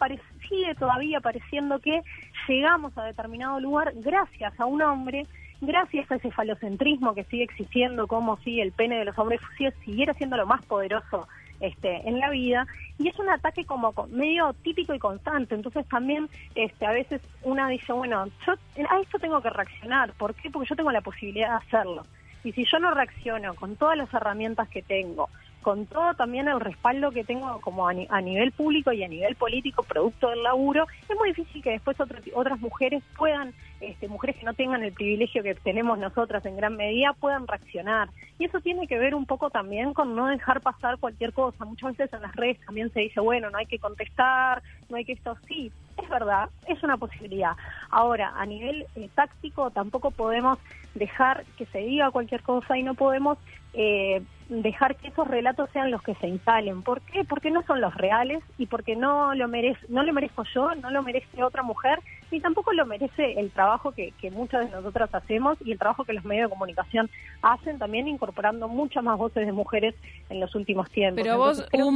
sigue 0.49 0.75
todavía 0.77 1.21
pareciendo 1.21 1.79
que 1.81 2.03
llegamos 2.49 2.97
a 2.97 3.05
determinado 3.05 3.59
lugar 3.61 3.93
gracias 3.97 4.59
a 4.59 4.67
un 4.67 4.83
hombre 4.83 5.27
gracias 5.61 6.11
a 6.11 6.17
ese 6.17 6.31
falocentrismo 6.31 7.15
que 7.15 7.25
sigue 7.25 7.45
existiendo, 7.45 8.07
como 8.07 8.37
si 8.39 8.61
el 8.61 8.73
pene 8.73 8.99
de 8.99 9.05
los 9.05 9.19
hombres 9.19 9.41
siguiera 9.85 10.15
siendo 10.15 10.37
lo 10.37 10.47
más 10.47 10.65
poderoso 10.67 11.27
este, 11.61 12.09
en 12.09 12.19
la 12.19 12.31
vida 12.31 12.67
y 12.99 13.09
es 13.09 13.19
un 13.19 13.29
ataque 13.29 13.65
como 13.65 13.93
medio 14.09 14.53
típico 14.63 14.95
y 14.95 14.99
constante. 14.99 15.55
Entonces 15.55 15.87
también 15.89 16.29
este, 16.55 16.87
a 16.87 16.93
veces 16.93 17.21
una 17.43 17.69
dice, 17.69 17.93
bueno, 17.93 18.27
yo 18.47 18.53
a 18.89 19.01
esto 19.01 19.19
tengo 19.19 19.41
que 19.41 19.51
reaccionar. 19.51 20.13
¿Por 20.13 20.35
qué? 20.35 20.51
Porque 20.51 20.69
yo 20.69 20.77
tengo 20.77 20.93
la 20.93 21.01
posibilidad 21.01 21.51
de 21.51 21.67
hacerlo. 21.67 22.05
Y 22.45 22.53
si 22.53 22.65
yo 22.65 22.79
no 22.79 22.93
reacciono 22.93 23.55
con 23.55 23.77
todas 23.77 23.97
las 23.97 24.13
herramientas 24.13 24.69
que 24.69 24.83
tengo, 24.83 25.31
con 25.65 25.87
todo 25.87 26.13
también 26.15 26.47
el 26.47 26.61
respaldo 26.61 27.11
que 27.11 27.25
tengo 27.25 27.59
como 27.63 27.89
a, 27.89 27.95
nivel 28.21 28.53
público 28.53 28.93
y 28.93 29.03
a 29.03 29.09
nivel 29.09 29.35
político, 29.35 29.83
producto 29.83 30.29
del 30.29 30.43
laburo, 30.43 30.87
es 31.09 31.17
muy 31.17 31.31
difícil 31.31 31.63
que 31.63 31.71
después 31.71 31.97
otras 32.35 32.61
mujeres 32.61 33.03
puedan, 33.17 33.55
este, 33.89 34.09
mujeres 34.09 34.37
que 34.37 34.47
no 34.47 34.55
tengan 34.55 34.83
el 34.83 34.93
privilegio 34.93 35.43
que 35.43 35.55
tenemos 35.55 35.99
nosotras 35.99 36.45
en 36.47 36.57
gran 36.57 36.77
medida, 36.77 37.13
puedan 37.13 37.47
reaccionar. 37.47 38.09
Y 38.39 38.45
eso 38.45 38.61
tiene 38.61 38.87
que 38.87 38.99
ver 38.99 39.15
un 39.15 39.27
poco 39.27 39.51
también 39.51 39.95
con 39.95 40.15
no 40.15 40.27
dejar 40.27 40.61
pasar 40.61 40.99
cualquier 40.99 41.33
cosa. 41.33 41.65
Muchas 41.65 41.97
veces 41.97 42.13
en 42.13 42.23
las 42.23 42.35
redes 42.35 42.59
también 42.65 42.93
se 42.93 43.01
dice, 43.01 43.21
bueno, 43.21 43.51
no 43.51 43.59
hay 43.59 43.67
que 43.67 43.79
contestar, 43.79 44.63
no 44.89 44.97
hay 44.97 45.05
que 45.05 45.13
esto, 45.13 45.37
sí, 45.47 45.71
es 46.03 46.09
verdad, 46.09 46.49
es 46.67 46.83
una 46.83 46.97
posibilidad. 46.97 47.53
Ahora, 47.91 48.33
a 48.37 48.47
nivel 48.47 48.87
eh, 48.97 49.09
táctico 49.15 49.71
tampoco 49.71 50.11
podemos 50.11 50.59
dejar 50.95 51.45
que 51.57 51.67
se 51.67 51.79
diga 51.79 52.11
cualquier 52.11 52.43
cosa 52.43 52.77
y 52.77 52.83
no 52.83 52.95
podemos 52.95 53.39
eh, 53.73 54.23
dejar 54.49 54.97
que 54.97 55.09
esos 55.09 55.27
relatos 55.27 55.71
sean 55.73 55.91
los 55.91 56.03
que 56.03 56.15
se 56.17 56.29
instalen. 56.29 56.83
¿Por 56.83 57.01
qué? 57.03 57.25
Porque 57.25 57.51
no 57.51 57.63
son 57.63 57.81
los 57.81 57.95
reales 57.95 58.43
y 58.59 58.67
porque 58.67 58.95
no 58.95 59.35
lo 59.35 59.49
merece, 59.49 59.81
no 59.89 60.03
lo 60.03 60.13
merezco 60.13 60.45
yo, 60.55 60.75
no 60.77 60.91
lo 60.91 61.03
merece 61.03 61.43
otra 61.43 61.63
mujer, 61.63 61.99
ni 62.31 62.41
tampoco 62.41 62.73
lo 62.73 62.87
merece 62.87 63.39
el 63.39 63.51
trabajo 63.51 63.93
que, 63.93 64.13
que 64.21 64.31
muchas 64.31 64.69
de 64.69 64.77
nosotras 64.77 65.15
hacemos 65.15 65.59
y 65.65 65.73
el 65.73 65.79
trabajo 65.79 66.05
que 66.05 66.13
los 66.13 66.25
medios 66.25 66.49
de 66.49 66.55
comunicación 66.55 67.11
hacen 67.43 67.79
también 67.79 68.09
incorporando 68.09 68.69
muchas 68.69 69.03
más 69.03 69.19
voces 69.19 69.47
de 69.47 69.53
mujeres 69.53 69.95
en 70.31 70.41
los 70.41 70.55
últimos 70.55 70.91
tiempos. 70.91 71.23
Pero 71.23 71.39
vos, 71.39 71.67
hubo 71.73 71.87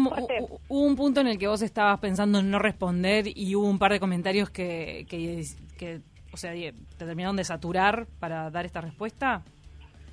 un, 0.68 0.96
punto 0.96 1.20
en 1.20 1.28
el 1.28 1.38
que 1.38 1.48
vos 1.48 1.62
estabas 1.62 1.98
pensando 2.00 2.38
en 2.38 2.50
no 2.50 2.58
responder 2.58 3.26
y 3.34 3.54
hubo 3.54 3.68
un 3.68 3.78
par 3.78 3.92
de 3.92 4.00
comentarios 4.00 4.50
que, 4.50 5.06
que, 5.08 5.44
que 5.76 6.00
o 6.32 6.36
sea, 6.36 6.52
te 6.52 7.04
terminaron 7.04 7.36
de 7.36 7.44
saturar 7.44 8.06
para 8.18 8.50
dar 8.50 8.66
esta 8.66 8.80
respuesta. 8.80 9.42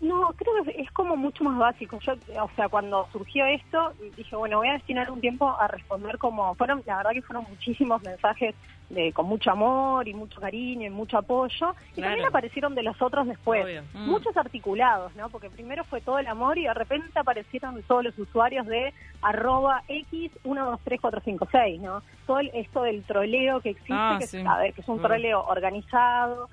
No, 0.01 0.33
creo 0.36 0.63
que 0.63 0.81
es 0.81 0.92
como 0.92 1.15
mucho 1.15 1.44
más 1.44 1.57
básico. 1.57 2.00
Yo, 2.00 2.13
o 2.42 2.50
sea, 2.56 2.69
cuando 2.69 3.07
surgió 3.12 3.45
esto, 3.45 3.94
dije, 4.15 4.36
bueno, 4.36 4.57
voy 4.57 4.69
a 4.69 4.74
destinar 4.74 5.09
un 5.12 5.21
tiempo 5.21 5.50
a 5.50 5.68
responder 5.68 6.18
como 6.18 6.53
fueron, 6.56 6.83
la 6.86 6.97
verdad 6.97 7.12
que 7.12 7.21
fueron 7.21 7.45
muchísimos 7.50 8.01
mensajes 8.03 8.56
de 8.89 9.12
con 9.13 9.25
mucho 9.25 9.51
amor 9.51 10.07
y 10.07 10.13
mucho 10.13 10.39
cariño 10.39 10.88
y 10.88 10.89
mucho 10.89 11.18
apoyo. 11.18 11.75
Y 11.95 12.01
también 12.01 12.25
aparecieron 12.25 12.75
de 12.75 12.83
los 12.83 13.01
otros 13.01 13.27
después. 13.27 13.83
Mm. 13.94 14.09
Muchos 14.09 14.36
articulados, 14.38 15.15
¿no? 15.15 15.30
Porque 15.30 15.50
primero 15.50 15.83
fue 15.86 16.01
todo 16.01 16.19
el 16.19 16.27
amor 16.27 16.58
y 16.58 16.63
de 16.63 16.74
repente 16.74 17.17
aparecieron 17.17 17.81
todos 17.84 18.03
los 18.03 18.17
usuarios 18.20 18.67
de 18.67 18.93
arroba 19.22 19.84
X 19.88 20.31
123456, 20.43 21.81
¿no? 21.81 22.03
Todo 22.27 22.39
esto 22.39 22.84
del 22.84 23.03
troleo 23.03 23.62
que 23.62 23.70
existe, 23.70 23.93
ah, 23.93 24.20
que, 24.20 24.43
a 24.48 24.58
ver, 24.58 24.74
que 24.74 24.81
es 24.81 24.88
un 24.88 25.00
mm. 25.00 25.03
troleo 25.03 25.46
organizado, 25.46 26.50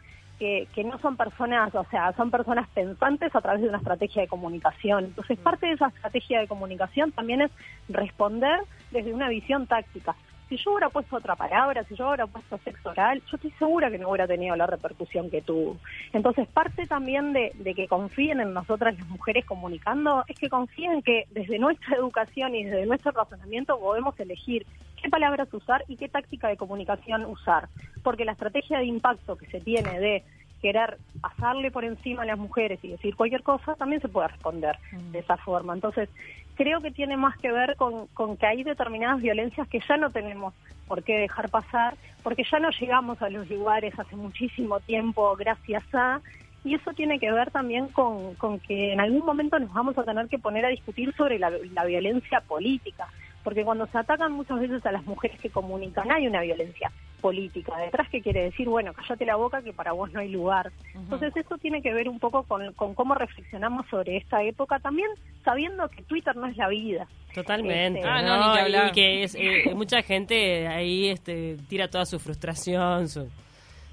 que, 0.75 0.85
no 0.85 0.99
son 0.99 1.17
personas, 1.17 1.73
o 1.75 1.85
sea, 1.91 2.13
son 2.15 2.31
personas 2.31 2.69
pensantes 2.71 3.35
a 3.35 3.41
través 3.41 3.63
de 3.63 3.69
una 3.69 3.79
estrategia 3.79 4.23
de 4.23 4.29
comunicación. 4.29 5.05
Entonces, 5.05 5.39
mm. 5.39 5.43
parte 5.43 5.67
de 5.67 5.73
esa 5.75 5.87
estrategia 5.87 6.41
de 6.41 6.49
comunicación 6.49 7.13
también 7.13 7.43
es 7.43 7.51
responder 7.89 8.61
desde 8.91 9.15
una 9.15 9.29
visión 9.29 9.69
táctica. 9.69 10.17
Si 10.53 10.59
yo 10.59 10.73
hubiera 10.73 10.91
puesto 10.91 11.17
otra 11.17 11.35
palabra, 11.35 11.83
si 11.85 11.95
yo 11.95 12.09
hubiera 12.09 12.27
puesto 12.27 12.59
sexo 12.59 12.91
oral, 12.91 13.23
yo 13.23 13.37
estoy 13.37 13.51
segura 13.53 13.91
que 13.91 13.97
no 13.97 14.11
hubiera 14.11 14.27
tenido 14.27 14.55
la 14.55 14.67
repercusión 14.67 15.31
que 15.31 15.41
tuvo. 15.41 15.79
Entonces, 16.13 16.47
parte 16.47 16.87
también 16.87 17.33
de, 17.33 17.53
de 17.55 17.75
que 17.75 17.89
confíen 17.89 18.39
en 18.39 18.53
nosotras 18.53 18.99
las 18.99 19.09
mujeres 19.09 19.47
comunicando 19.47 20.25
es 20.29 20.37
que 20.37 20.51
confíen 20.51 21.01
que 21.01 21.25
desde 21.31 21.59
nuestra 21.59 21.97
educación 21.97 22.55
y 22.55 22.65
desde 22.65 22.85
nuestro 22.85 23.13
razonamiento 23.13 23.81
podemos 23.81 24.21
elegir 24.21 24.67
qué 25.03 25.09
palabras 25.09 25.49
usar 25.55 25.87
y 25.89 25.97
qué 25.97 26.11
táctica 26.11 26.49
de 26.49 26.59
comunicación 26.59 27.25
usar. 27.25 27.71
Porque 28.03 28.27
la 28.27 28.33
estrategia 28.33 28.79
de 28.79 28.85
impacto 28.85 29.37
que 29.37 29.47
se 29.47 29.59
tiene 29.59 30.01
de 30.01 30.23
querer 30.63 30.97
pasarle 31.21 31.71
por 31.71 31.85
encima 31.85 32.23
a 32.23 32.27
las 32.27 32.39
mujeres 32.39 32.79
y 32.83 32.89
decir 32.89 33.17
cualquier 33.17 33.43
cosa, 33.43 33.75
también 33.75 34.01
se 34.01 34.09
puede 34.09 34.29
responder 34.29 34.79
de 35.11 35.19
esa 35.19 35.37
forma. 35.37 35.75
Entonces, 35.75 36.09
creo 36.55 36.81
que 36.81 36.93
tiene 36.93 37.17
más 37.17 37.37
que 37.39 37.51
ver 37.51 37.77
con, 37.77 38.07
con 38.09 38.37
que 38.37 38.47
hay 38.47 38.63
determinadas 38.63 39.21
violencias 39.21 39.69
que 39.69 39.81
ya 39.87 39.97
no 39.97 40.11
tenemos 40.11 40.55
por 40.87 41.03
qué 41.03 41.19
dejar 41.19 41.51
pasar, 41.51 41.97
porque 42.23 42.45
ya 42.51 42.61
no 42.61 42.71
llegamos 42.71 43.21
a 43.21 43.29
los 43.29 43.51
lugares 43.51 43.99
hace 43.99 44.17
muchísimo 44.17 44.81
tiempo 44.81 45.37
gracias 45.37 45.85
a... 45.93 46.21
Y 46.65 46.77
eso 46.77 46.93
tiene 46.93 47.19
que 47.19 47.33
ver 47.33 47.51
también 47.51 47.89
con, 47.89 48.37
con 48.37 48.61
que 48.61 48.93
en 48.93 49.01
algún 49.01 49.27
momento 49.27 49.59
nos 49.59 49.73
vamos 49.73 49.99
a 49.99 50.05
tener 50.05 50.29
que 50.29 50.39
poner 50.39 50.65
a 50.65 50.69
discutir 50.69 51.13
sobre 51.17 51.41
la, 51.41 51.51
la 51.51 51.85
violencia 51.85 52.41
política 52.41 53.09
porque 53.43 53.65
cuando 53.65 53.87
se 53.87 53.99
atacan 53.99 54.33
muchas 54.33 54.61
veces 54.61 54.85
a 54.87 54.93
las 54.93 55.05
mujeres 55.05 55.41
que 55.41 55.51
comunican 55.51 56.11
hay 56.11 56.27
una 56.27 56.43
violencia 56.43 56.91
política. 57.21 57.77
Detrás 57.79 58.09
que 58.11 58.21
quiere 58.21 58.45
decir, 58.45 58.69
bueno, 58.69 58.93
cállate 58.93 59.25
la 59.25 59.37
boca 59.37 59.63
que 59.63 59.73
para 59.73 59.93
vos 59.93 60.13
no 60.13 60.21
hay 60.21 60.29
lugar. 60.29 60.73
Entonces 60.95 61.35
eso 61.37 61.57
tiene 61.59 61.81
que 61.81 61.95
ver 61.95 62.09
un 62.09 62.19
poco 62.19 62.43
con, 62.43 62.73
cómo 62.75 63.15
reflexionamos 63.15 63.87
sobre 63.89 64.17
esta 64.19 64.43
época, 64.43 64.79
también 64.81 65.09
sabiendo 65.45 65.89
que 65.89 66.03
Twitter 66.03 66.37
no 66.37 66.47
es 66.47 66.57
la 66.57 66.69
vida. 66.69 67.07
Totalmente. 67.33 68.01
Este, 68.01 68.11
ah, 68.11 68.23
no, 68.23 68.55
ni 68.55 68.71
que 68.71 68.89
Y 68.89 68.93
que 68.93 69.23
es, 69.23 69.35
eh, 69.37 69.73
mucha 69.75 70.03
gente 70.03 70.67
ahí 70.69 71.09
este, 71.09 71.57
tira 71.69 71.89
toda 71.89 72.05
su 72.05 72.19
frustración, 72.19 73.07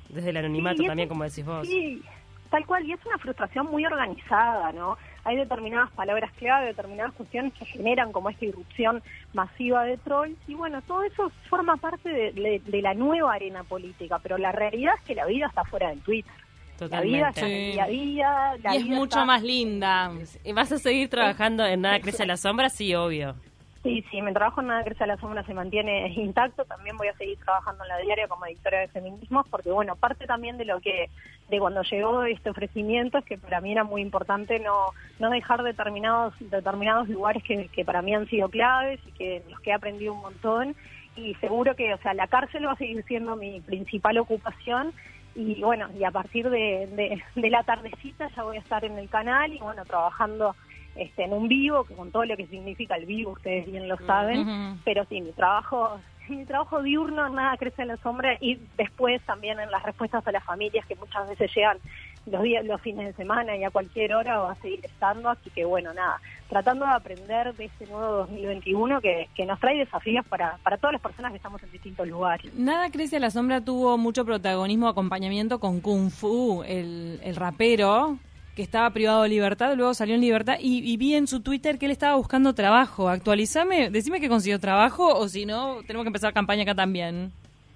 desde 0.09 0.29
el 0.31 0.37
anonimato 0.37 0.83
también, 0.83 1.07
como 1.07 1.23
decís 1.23 1.45
vos. 1.45 1.67
Sí, 1.67 2.01
tal 2.49 2.65
cual, 2.65 2.83
y 2.85 2.93
es 2.93 3.05
una 3.05 3.17
frustración 3.19 3.67
muy 3.67 3.85
organizada, 3.85 4.71
¿no? 4.71 4.97
Hay 5.23 5.35
determinadas 5.35 5.91
palabras 5.91 6.31
clave, 6.33 6.67
determinadas 6.67 7.13
cuestiones 7.13 7.53
que 7.53 7.65
generan 7.65 8.11
como 8.11 8.29
esta 8.29 8.45
irrupción 8.45 9.01
masiva 9.33 9.83
de 9.83 9.97
trolls 9.97 10.37
y 10.47 10.55
bueno, 10.55 10.81
todo 10.81 11.03
eso 11.03 11.31
forma 11.49 11.77
parte 11.77 12.09
de, 12.09 12.81
la 12.81 12.93
nueva 12.93 13.33
arena 13.33 13.63
política, 13.63 14.19
pero 14.19 14.37
la 14.37 14.51
realidad 14.51 14.93
es 14.97 15.03
que 15.03 15.15
la 15.15 15.25
vida 15.25 15.47
está 15.47 15.63
fuera 15.65 15.89
del 15.89 16.01
Twitter. 16.01 16.31
Totalmente. 16.77 17.17
La 17.17 17.17
vida 17.17 17.29
está 17.29 17.47
en 17.47 17.53
el 17.53 17.71
día 17.73 17.83
a 17.83 17.87
día. 17.87 18.73
y 18.73 18.77
es 18.77 18.85
mucho 18.85 19.25
más 19.25 19.43
linda. 19.43 20.11
¿Vas 20.53 20.71
a 20.71 20.77
seguir 20.77 21.09
trabajando 21.09 21.65
en 21.65 21.81
Nada 21.81 21.99
Crece 21.99 22.23
a 22.23 22.25
la 22.25 22.37
Sombra? 22.37 22.69
Sí, 22.69 22.95
obvio. 22.95 23.35
Sí, 23.81 24.03
sí, 24.11 24.21
mi 24.21 24.33
trabajo 24.33 24.59
en 24.59 24.67
Nada 24.67 24.83
Crece 24.83 25.05
a 25.05 25.07
la 25.07 25.15
Sombra 25.17 25.45
se 25.45 25.53
mantiene 25.53 26.09
intacto. 26.17 26.65
También 26.65 26.97
voy 26.97 27.07
a 27.07 27.15
seguir 27.15 27.37
trabajando 27.39 27.83
en 27.83 27.89
la 27.89 27.97
diaria 27.99 28.27
como 28.27 28.45
editora 28.45 28.79
de 28.79 28.89
feminismos, 28.89 29.47
porque, 29.49 29.71
bueno, 29.71 29.95
parte 29.95 30.27
también 30.27 30.57
de 30.57 30.65
lo 30.65 30.81
que, 30.81 31.09
de 31.49 31.59
cuando 31.59 31.81
llegó 31.83 32.23
este 32.23 32.49
ofrecimiento, 32.49 33.19
es 33.19 33.25
que 33.25 33.37
para 33.37 33.61
mí 33.61 33.71
era 33.71 33.85
muy 33.85 34.01
importante 34.01 34.59
no, 34.59 34.87
no 35.19 35.29
dejar 35.29 35.63
determinados, 35.63 36.33
determinados 36.39 37.07
lugares 37.07 37.41
que, 37.43 37.69
que 37.69 37.85
para 37.85 38.01
mí 38.01 38.13
han 38.13 38.27
sido 38.27 38.49
claves 38.49 38.99
y 39.07 39.11
que 39.13 39.43
los 39.49 39.59
que 39.61 39.69
he 39.69 39.73
aprendido 39.73 40.13
un 40.13 40.21
montón. 40.21 40.75
Y 41.15 41.35
seguro 41.35 41.75
que, 41.75 41.93
o 41.93 41.97
sea, 41.99 42.13
la 42.13 42.27
cárcel 42.27 42.67
va 42.67 42.73
a 42.73 42.77
seguir 42.77 43.03
siendo 43.05 43.37
mi 43.37 43.61
principal 43.61 44.17
ocupación. 44.17 44.93
Y 45.35 45.61
bueno, 45.61 45.87
y 45.97 46.03
a 46.03 46.11
partir 46.11 46.49
de, 46.49 46.87
de, 46.87 47.23
de 47.33 47.49
la 47.49 47.63
tardecita 47.63 48.27
ya 48.35 48.43
voy 48.43 48.57
a 48.57 48.61
estar 48.61 48.83
en 48.83 48.97
el 48.97 49.07
canal 49.09 49.53
y, 49.53 49.59
bueno, 49.59 49.85
trabajando 49.85 50.53
este, 50.95 51.23
en 51.23 51.33
un 51.33 51.47
vivo, 51.47 51.83
que 51.83 51.95
con 51.95 52.11
todo 52.11 52.25
lo 52.25 52.35
que 52.35 52.47
significa 52.47 52.95
el 52.95 53.05
vivo, 53.05 53.31
ustedes 53.31 53.65
bien 53.65 53.87
lo 53.87 53.97
saben, 54.05 54.79
pero 54.83 55.05
sí, 55.05 55.21
mi 55.21 55.31
trabajo 55.31 55.99
mi 56.29 56.45
trabajo 56.45 56.81
diurno 56.81 57.29
nada 57.29 57.57
crece 57.57 57.81
en 57.81 57.89
la 57.89 57.97
sombra 57.97 58.37
y 58.39 58.59
después 58.77 59.21
también 59.23 59.59
en 59.59 59.71
las 59.71 59.83
respuestas 59.83 60.25
a 60.25 60.31
las 60.31 60.43
familias 60.43 60.85
que 60.85 60.95
muchas 60.95 61.27
veces 61.27 61.51
llegan 61.55 61.77
los 62.25 62.43
días, 62.43 62.65
los 62.65 62.79
fines 62.81 63.07
de 63.07 63.13
semana 63.13 63.55
y 63.55 63.63
a 63.63 63.71
cualquier 63.71 64.13
hora 64.13 64.37
va 64.37 64.51
a 64.51 64.55
seguir 64.55 64.85
estando, 64.85 65.29
así 65.29 65.49
que 65.49 65.65
bueno, 65.65 65.93
nada, 65.93 66.19
tratando 66.47 66.85
de 66.85 66.91
aprender 66.91 67.55
de 67.55 67.65
este 67.65 67.87
nuevo 67.87 68.17
2021 68.17 69.01
que, 69.01 69.29
que 69.33 69.45
nos 69.45 69.59
trae 69.59 69.79
desafíos 69.79 70.25
para, 70.27 70.57
para 70.61 70.77
todas 70.77 70.93
las 70.93 71.01
personas 71.01 71.31
que 71.31 71.37
estamos 71.37 71.63
en 71.63 71.71
distintos 71.71 72.07
lugares. 72.07 72.53
Nada 72.53 72.91
crece 72.91 73.17
a 73.17 73.19
la 73.19 73.31
sombra 73.31 73.61
tuvo 73.61 73.97
mucho 73.97 74.25
protagonismo, 74.25 74.87
acompañamiento 74.87 75.59
con 75.59 75.79
Kung 75.81 76.11
Fu, 76.11 76.63
el, 76.63 77.19
el 77.23 77.35
rapero, 77.35 78.17
que 78.59 78.63
estaba 78.63 78.89
privado 78.89 79.23
de 79.23 79.29
libertad, 79.29 79.73
luego 79.77 79.93
salió 79.93 80.15
en 80.15 80.21
libertad 80.21 80.57
y, 80.59 80.97
vi 80.97 81.15
en 81.15 81.27
su 81.27 81.39
Twitter 81.39 81.79
que 81.79 81.85
él 81.85 81.93
estaba 81.93 82.17
buscando 82.17 82.53
trabajo. 82.53 83.07
Actualizame, 83.07 83.89
decime 83.89 84.19
que 84.19 84.27
consiguió 84.27 84.59
trabajo 84.59 85.15
o 85.15 85.29
si 85.29 85.45
no, 85.45 85.77
tenemos 85.87 86.03
que 86.03 86.09
empezar 86.09 86.33
campaña 86.33 86.63
acá 86.63 86.75
también. 86.75 87.31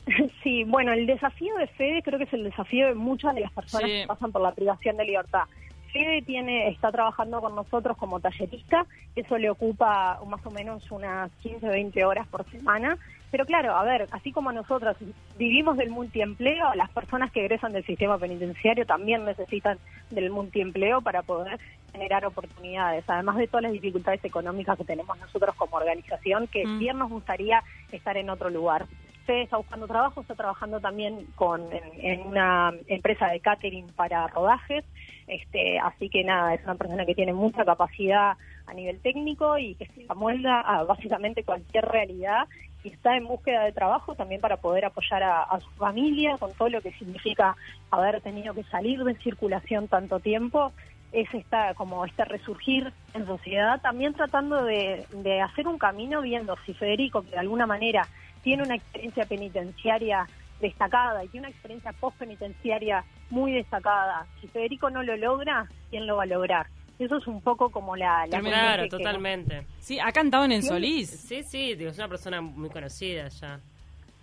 Sí, 0.44 0.66
bueno, 0.66 0.92
el 0.92 1.06
desafío 1.06 1.56
de 1.56 1.68
Fede 1.68 2.02
creo 2.04 2.20
que 2.20 2.26
es 2.26 2.34
el 2.34 2.44
desafío 2.44 2.88
de 2.88 2.96
muchas 2.96 3.34
de 3.34 3.40
las 3.40 3.52
personas 3.54 3.90
que 3.90 4.04
pasan 4.06 4.34
por 4.34 4.42
la 4.42 4.52
privación 4.52 4.98
de 4.98 5.06
libertad. 5.06 5.44
Fede 5.94 6.22
tiene, 6.24 6.68
está 6.68 6.92
trabajando 6.92 7.40
con 7.40 7.56
nosotros 7.56 7.96
como 7.96 8.20
tallerista, 8.20 8.86
eso 9.16 9.38
le 9.38 9.50
ocupa 9.50 10.20
más 10.28 10.46
o 10.46 10.52
menos 10.52 10.92
unas 10.92 11.32
15, 11.44 11.66
20 11.66 12.04
horas 12.04 12.28
por 12.28 12.44
semana 12.52 12.98
pero 13.34 13.48
claro, 13.48 13.76
a 13.76 13.84
ver, 13.84 14.08
así 14.12 14.32
como 14.32 14.52
nosotros 14.52 14.96
vivimos 15.40 15.76
del 15.76 15.90
multiempleo, 15.90 16.76
las 16.76 16.92
personas 16.92 17.32
que 17.32 17.40
egresan 17.40 17.74
del 17.74 17.84
sistema 17.84 18.20
penitenciario 18.20 18.86
también 18.86 19.26
necesitan 19.26 19.80
del 20.12 20.30
multiempleo 20.30 21.02
para 21.02 21.24
poder 21.24 21.60
generar 21.92 22.28
oportunidades, 22.28 23.04
además 23.08 23.38
de 23.38 23.48
todas 23.48 23.64
las 23.64 23.72
dificultades 23.72 24.24
económicas 24.24 24.78
que 24.78 24.84
tenemos 24.84 25.18
nosotros 25.18 25.56
como 25.56 25.78
organización, 25.78 26.46
que 26.46 26.64
mm. 26.64 26.78
bien 26.78 27.00
nos 27.00 27.10
gustaría 27.10 27.64
estar 27.92 28.16
en 28.18 28.30
otro 28.30 28.52
lugar. 28.52 28.86
Usted 29.24 29.44
está 29.44 29.56
buscando 29.56 29.88
trabajo, 29.88 30.20
está 30.20 30.36
trabajando 30.36 30.82
también 30.82 31.28
con, 31.36 31.62
en, 31.72 32.28
una 32.28 32.74
empresa 32.88 33.28
de 33.28 33.40
catering 33.40 33.88
para 33.96 34.28
rodajes, 34.28 34.84
este, 35.28 35.80
así 35.80 36.10
que 36.10 36.26
nada, 36.26 36.54
es 36.54 36.64
una 36.66 36.76
persona 36.76 37.06
que 37.06 37.16
tiene 37.16 37.32
mucha 37.32 37.64
capacidad 37.64 38.36
a 38.66 38.74
nivel 38.74 39.00
técnico 39.00 39.58
y 39.58 39.76
que 39.76 39.86
se 39.86 40.06
amolda 40.10 40.60
a 40.60 40.84
básicamente 40.84 41.46
cualquier 41.46 41.86
realidad 41.86 42.50
y 42.84 42.90
está 42.90 43.16
en 43.16 43.26
búsqueda 43.26 43.64
de 43.64 43.72
trabajo 43.72 44.14
también 44.14 44.42
para 44.42 44.58
poder 44.58 44.84
apoyar 44.84 45.24
a, 45.24 45.58
su 45.62 45.70
familia 45.78 46.38
con 46.38 46.52
todo 46.56 46.68
lo 46.68 46.82
que 46.82 46.92
significa 46.92 47.56
haber 47.92 48.20
tenido 48.20 48.54
que 48.54 48.64
salir 48.64 49.06
de 49.06 49.16
circulación 49.20 49.88
tanto 49.88 50.20
tiempo. 50.20 50.74
Es 51.14 51.34
esta 51.34 51.76
como 51.76 52.04
este 52.04 52.26
resurgir 52.26 52.92
en 53.14 53.26
sociedad 53.26 53.80
también 53.80 54.16
tratando 54.16 54.66
de, 54.66 55.06
de 55.14 55.40
hacer 55.40 55.66
un 55.66 55.78
camino 55.78 56.22
viendo 56.22 56.58
si 56.66 56.74
Federico 56.74 57.22
que 57.22 57.30
de 57.30 57.38
alguna 57.38 57.66
manera 57.66 58.06
tiene 58.44 58.64
una 58.64 58.76
experiencia 58.76 59.26
penitenciaria 59.26 60.28
destacada 60.62 61.24
y 61.24 61.28
tiene 61.30 61.48
una 61.48 61.54
experiencia 61.54 61.92
post 61.94 62.18
penitenciaria 62.18 63.04
muy 63.30 63.52
destacada 63.52 64.26
si 64.40 64.48
Federico 64.48 64.90
no 64.90 65.04
lo 65.04 65.18
logra 65.18 65.68
quién 65.90 66.06
lo 66.06 66.18
va 66.18 66.24
a 66.24 66.28
lograr 66.28 66.68
eso 67.00 67.18
es 67.18 67.28
un 67.28 67.42
poco 67.42 67.70
como 67.70 67.96
la... 67.96 68.26
la 68.28 68.40
claro, 68.40 68.88
totalmente. 68.88 69.66
Sí, 69.80 70.00
ha 70.00 70.12
cantado 70.12 70.46
en 70.46 70.52
el 70.52 70.64
Solís. 70.64 71.10
Sí, 71.10 71.44
sí, 71.44 71.76
digo, 71.76 71.90
es 71.90 71.98
una 71.98 72.08
persona 72.08 72.42
muy 72.42 72.70
conocida 72.70 73.28
ya. 73.30 73.60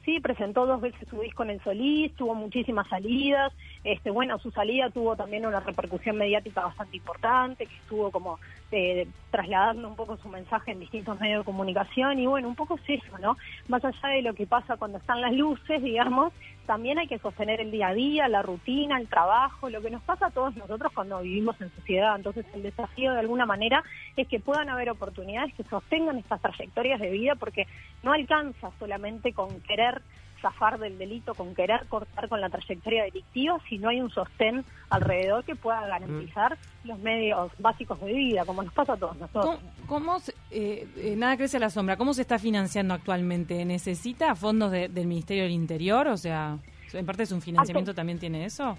Sí, 0.05 0.19
presentó 0.21 0.65
dos 0.67 0.81
veces 0.81 1.07
su 1.09 1.21
disco 1.21 1.43
en 1.43 1.51
el 1.51 1.63
Solís, 1.63 2.15
tuvo 2.15 2.35
muchísimas 2.35 2.89
salidas. 2.89 3.53
Este, 3.83 4.11
bueno, 4.11 4.39
su 4.39 4.51
salida 4.51 4.91
tuvo 4.91 5.17
también 5.17 5.47
una 5.47 5.61
repercusión 5.61 6.17
mediática 6.19 6.61
bastante 6.61 6.99
importante, 6.99 7.67
que 7.67 7.77
estuvo 7.77 8.11
como 8.11 8.39
eh, 8.73 9.09
trasladando 9.31 9.89
un 9.89 9.97
poco 9.97 10.19
su 10.19 10.29
mensaje 10.29 10.73
en 10.73 10.81
distintos 10.81 11.19
medios 11.19 11.41
de 11.41 11.45
comunicación. 11.45 12.19
Y 12.19 12.27
bueno, 12.27 12.49
un 12.49 12.57
poco 12.57 12.77
es 12.77 13.03
eso, 13.03 13.19
¿no? 13.19 13.39
Más 13.69 13.83
allá 13.85 14.09
de 14.09 14.23
lo 14.23 14.35
que 14.35 14.47
pasa 14.47 14.77
cuando 14.77 14.99
están 14.99 15.23
las 15.23 15.33
luces, 15.33 15.83
digamos, 15.83 16.33
también 16.67 16.99
hay 16.99 17.09
que 17.09 17.19
sostener 17.19 17.61
el 17.61 17.71
día 17.71 17.89
a 17.89 17.95
día, 17.95 18.29
la 18.29 18.43
rutina, 18.43 18.99
el 18.99 19.09
trabajo, 19.09 19.71
lo 19.71 19.81
que 19.81 19.91
nos 19.91 20.03
pasa 20.03 20.27
a 20.27 20.31
todos 20.31 20.55
nosotros 20.57 20.93
cuando 20.95 21.21
vivimos 21.21 21.59
en 21.61 21.71
sociedad. 21.75 22.15
Entonces, 22.15 22.45
el 22.55 22.63
desafío 22.63 23.13
de 23.13 23.21
alguna 23.21 23.47
manera 23.47 23.83
es 24.17 24.29
que 24.29 24.41
puedan 24.41 24.69
haber 24.69 24.91
oportunidades 24.91 25.55
que 25.55 25.65
sostengan 25.65 26.19
estas 26.19 26.43
trayectorias 26.43 27.01
de 27.01 27.11
vida, 27.11 27.35
porque 27.35 27.67
no 28.03 28.13
alcanza 28.13 28.71
solamente 28.79 29.33
con 29.33 29.61
querer 29.63 30.03
zafar 30.41 30.79
del 30.79 30.99
delito, 30.99 31.35
con 31.35 31.55
querer 31.55 31.87
cortar 31.89 32.29
con 32.29 32.41
la 32.41 32.49
trayectoria 32.49 33.05
delictiva, 33.05 33.59
si 33.69 33.79
no 33.79 33.89
hay 33.89 34.01
un 34.01 34.11
sostén 34.11 34.65
alrededor 34.91 35.45
que 35.45 35.55
pueda 35.55 35.87
garantizar 35.87 36.59
los 36.85 36.99
medios 36.99 37.51
básicos 37.59 38.01
de 38.01 38.13
vida, 38.13 38.45
como 38.45 38.63
nos 38.63 38.73
pasa 38.73 38.95
a 38.95 38.97
todos 38.97 39.17
nosotros. 39.17 39.61
¿Cómo, 39.87 40.19
eh, 40.51 40.87
eh, 40.97 41.15
nada 41.17 41.37
crece 41.37 41.59
a 41.59 41.61
la 41.61 41.71
sombra? 41.71 41.97
¿Cómo 41.97 42.15
se 42.15 42.23
está 42.23 42.39
financiando 42.39 42.95
actualmente? 42.95 43.65
¿Necesita 43.65 44.35
fondos 44.35 44.71
del 44.71 45.07
Ministerio 45.07 45.45
del 45.45 45.53
Interior? 45.53 46.09
O 46.09 46.17
sea, 46.17 46.59
en 46.93 47.07
parte 47.07 47.23
es 47.23 47.33
un 47.33 47.43
financiamiento, 47.43 47.95
¿también 47.95 48.19
tiene 48.19 48.45
eso? 48.45 48.77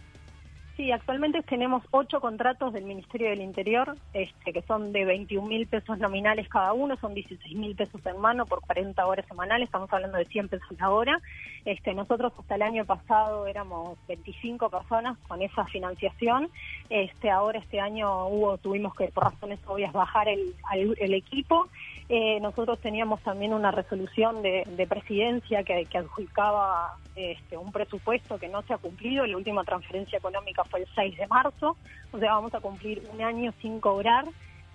Sí, 0.77 0.91
actualmente 0.91 1.43
tenemos 1.43 1.83
ocho 1.91 2.21
contratos 2.21 2.73
del 2.73 2.85
Ministerio 2.85 3.29
del 3.29 3.41
Interior, 3.41 3.95
este, 4.13 4.53
que 4.53 4.61
son 4.63 4.93
de 4.93 5.05
21 5.05 5.47
mil 5.47 5.67
pesos 5.67 5.99
nominales 5.99 6.47
cada 6.47 6.73
uno, 6.73 6.97
son 6.97 7.13
16 7.13 7.55
mil 7.57 7.75
pesos 7.75 8.03
en 8.05 8.17
mano 8.19 8.45
por 8.45 8.61
40 8.61 9.05
horas 9.05 9.25
semanales, 9.27 9.67
estamos 9.67 9.91
hablando 9.91 10.17
de 10.17 10.25
100 10.25 10.47
pesos 10.49 10.79
la 10.79 10.89
hora. 10.89 11.21
Este, 11.65 11.93
nosotros 11.93 12.33
hasta 12.37 12.55
el 12.55 12.61
año 12.61 12.85
pasado 12.85 13.47
éramos 13.47 13.97
25 14.07 14.69
personas 14.69 15.17
con 15.27 15.41
esa 15.41 15.65
financiación. 15.65 16.49
Este, 16.89 17.29
ahora 17.29 17.59
este 17.59 17.79
año 17.79 18.27
hubo, 18.27 18.57
tuvimos 18.57 18.95
que 18.95 19.07
por 19.09 19.25
razones 19.25 19.59
obvias 19.67 19.93
bajar 19.93 20.27
el, 20.27 20.53
el 20.97 21.13
equipo. 21.13 21.67
Eh, 22.13 22.41
nosotros 22.41 22.77
teníamos 22.79 23.21
también 23.21 23.53
una 23.53 23.71
resolución 23.71 24.41
de, 24.41 24.85
presidencia 24.89 25.63
que, 25.63 25.85
que 25.85 25.97
adjudicaba 25.97 26.97
este, 27.15 27.55
un 27.55 27.71
presupuesto 27.71 28.37
que 28.37 28.49
no 28.49 28.63
se 28.63 28.73
ha 28.73 28.77
cumplido. 28.77 29.25
La 29.25 29.37
última 29.37 29.63
transferencia 29.63 30.17
económica 30.17 30.65
fue 30.65 30.81
el 30.81 30.87
6 30.93 31.17
de 31.17 31.27
marzo, 31.27 31.77
o 32.11 32.19
sea, 32.19 32.33
vamos 32.33 32.53
a 32.53 32.59
cumplir 32.59 33.01
un 33.13 33.21
año 33.21 33.53
sin 33.61 33.79
cobrar 33.79 34.25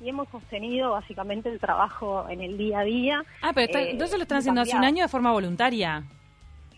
y 0.01 0.09
hemos 0.09 0.29
sostenido 0.31 0.93
básicamente 0.93 1.51
el 1.51 1.59
trabajo 1.61 2.27
en 2.31 2.41
el 2.41 2.57
día 2.57 2.81
a 2.81 2.85
día. 2.85 3.25
Ah, 3.43 3.53
pero 3.55 3.79
eh, 3.79 3.91
entonces 3.91 4.17
lo 4.17 4.23
están 4.23 4.39
haciendo 4.39 4.63
hace 4.63 4.77
un 4.77 4.85
año 4.85 5.03
de 5.03 5.09
forma 5.09 5.31
voluntaria. 5.33 6.05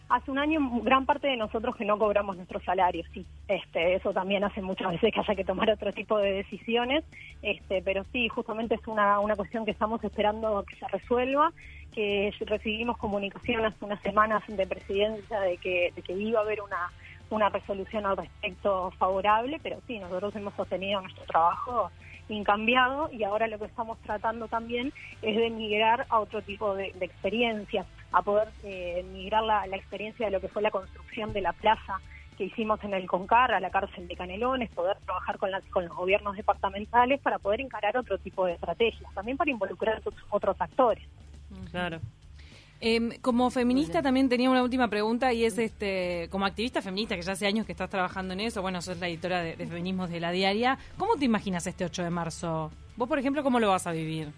Hace 0.08 0.30
un 0.30 0.38
año 0.38 0.58
gran 0.82 1.04
parte 1.04 1.26
de 1.26 1.36
nosotros 1.36 1.76
que 1.76 1.84
no 1.84 1.98
cobramos 1.98 2.34
nuestros 2.34 2.64
salarios, 2.64 3.06
sí. 3.12 3.26
Este, 3.46 3.94
eso 3.94 4.14
también 4.14 4.42
hace 4.42 4.62
muchas 4.62 4.92
veces 4.92 5.12
que 5.12 5.20
haya 5.20 5.34
que 5.34 5.44
tomar 5.44 5.70
otro 5.70 5.92
tipo 5.92 6.16
de 6.16 6.32
decisiones, 6.32 7.04
este, 7.42 7.82
pero 7.82 8.04
sí, 8.10 8.26
justamente 8.28 8.76
es 8.76 8.86
una, 8.86 9.20
una 9.20 9.36
cuestión 9.36 9.66
que 9.66 9.70
estamos 9.70 10.02
esperando 10.02 10.64
que 10.64 10.76
se 10.76 10.88
resuelva, 10.88 11.52
que 11.94 12.32
recibimos 12.40 12.96
comunicación 12.96 13.66
hace 13.66 13.84
unas 13.84 14.00
semanas 14.00 14.42
de 14.46 14.66
presidencia 14.66 15.40
de 15.40 15.58
que, 15.58 15.92
iba 16.08 16.40
a 16.40 16.42
haber 16.42 16.62
una, 16.62 16.90
una 17.28 17.50
resolución 17.50 18.06
al 18.06 18.16
respecto 18.16 18.90
favorable, 18.92 19.60
pero 19.62 19.76
sí, 19.86 19.98
nosotros 19.98 20.34
hemos 20.36 20.54
sostenido 20.54 21.02
nuestro 21.02 21.24
trabajo 21.24 21.90
incambiado 22.30 23.10
y 23.12 23.24
ahora 23.24 23.46
lo 23.46 23.58
que 23.58 23.66
estamos 23.66 23.98
tratando 23.98 24.48
también 24.48 24.90
es 25.20 25.36
de 25.36 25.50
migrar 25.50 26.06
a 26.08 26.20
otro 26.20 26.40
tipo 26.40 26.74
de, 26.74 26.92
de 26.92 27.04
experiencias 27.04 27.86
a 28.12 28.22
poder 28.22 28.48
eh, 28.62 29.04
migrar 29.12 29.42
la, 29.42 29.66
la 29.66 29.76
experiencia 29.76 30.26
de 30.26 30.32
lo 30.32 30.40
que 30.40 30.48
fue 30.48 30.62
la 30.62 30.70
construcción 30.70 31.32
de 31.32 31.40
la 31.40 31.52
plaza 31.52 32.00
que 32.38 32.44
hicimos 32.44 32.82
en 32.84 32.94
el 32.94 33.06
CONCAR, 33.08 33.52
a 33.52 33.60
la 33.60 33.70
cárcel 33.70 34.06
de 34.06 34.16
Canelones, 34.16 34.70
poder 34.70 34.96
trabajar 35.04 35.38
con, 35.38 35.50
las, 35.50 35.64
con 35.66 35.84
los 35.84 35.94
gobiernos 35.94 36.36
departamentales 36.36 37.20
para 37.20 37.40
poder 37.40 37.60
encarar 37.60 37.96
otro 37.96 38.16
tipo 38.18 38.46
de 38.46 38.52
estrategias, 38.52 39.12
también 39.12 39.36
para 39.36 39.50
involucrar 39.50 39.96
a 39.96 39.98
otros, 39.98 40.14
otros 40.30 40.56
actores. 40.60 41.04
Claro. 41.72 41.98
Eh, 42.80 43.18
como 43.22 43.50
feminista 43.50 44.02
también 44.02 44.28
tenía 44.28 44.48
una 44.48 44.62
última 44.62 44.86
pregunta 44.86 45.32
y 45.32 45.44
es 45.44 45.58
este 45.58 46.28
como 46.30 46.46
activista 46.46 46.80
feminista 46.80 47.16
que 47.16 47.22
ya 47.22 47.32
hace 47.32 47.48
años 47.48 47.66
que 47.66 47.72
estás 47.72 47.90
trabajando 47.90 48.34
en 48.34 48.40
eso, 48.40 48.62
bueno, 48.62 48.80
sos 48.82 48.98
la 48.98 49.08
editora 49.08 49.42
de, 49.42 49.56
de 49.56 49.66
Feminismos 49.66 50.08
de 50.08 50.20
la 50.20 50.30
Diaria, 50.30 50.78
¿cómo 50.96 51.16
te 51.16 51.24
imaginas 51.24 51.66
este 51.66 51.84
8 51.84 52.04
de 52.04 52.10
marzo? 52.10 52.70
Vos, 52.96 53.08
por 53.08 53.18
ejemplo, 53.18 53.42
¿cómo 53.42 53.58
lo 53.58 53.68
vas 53.68 53.88
a 53.88 53.92
vivir? 53.92 54.28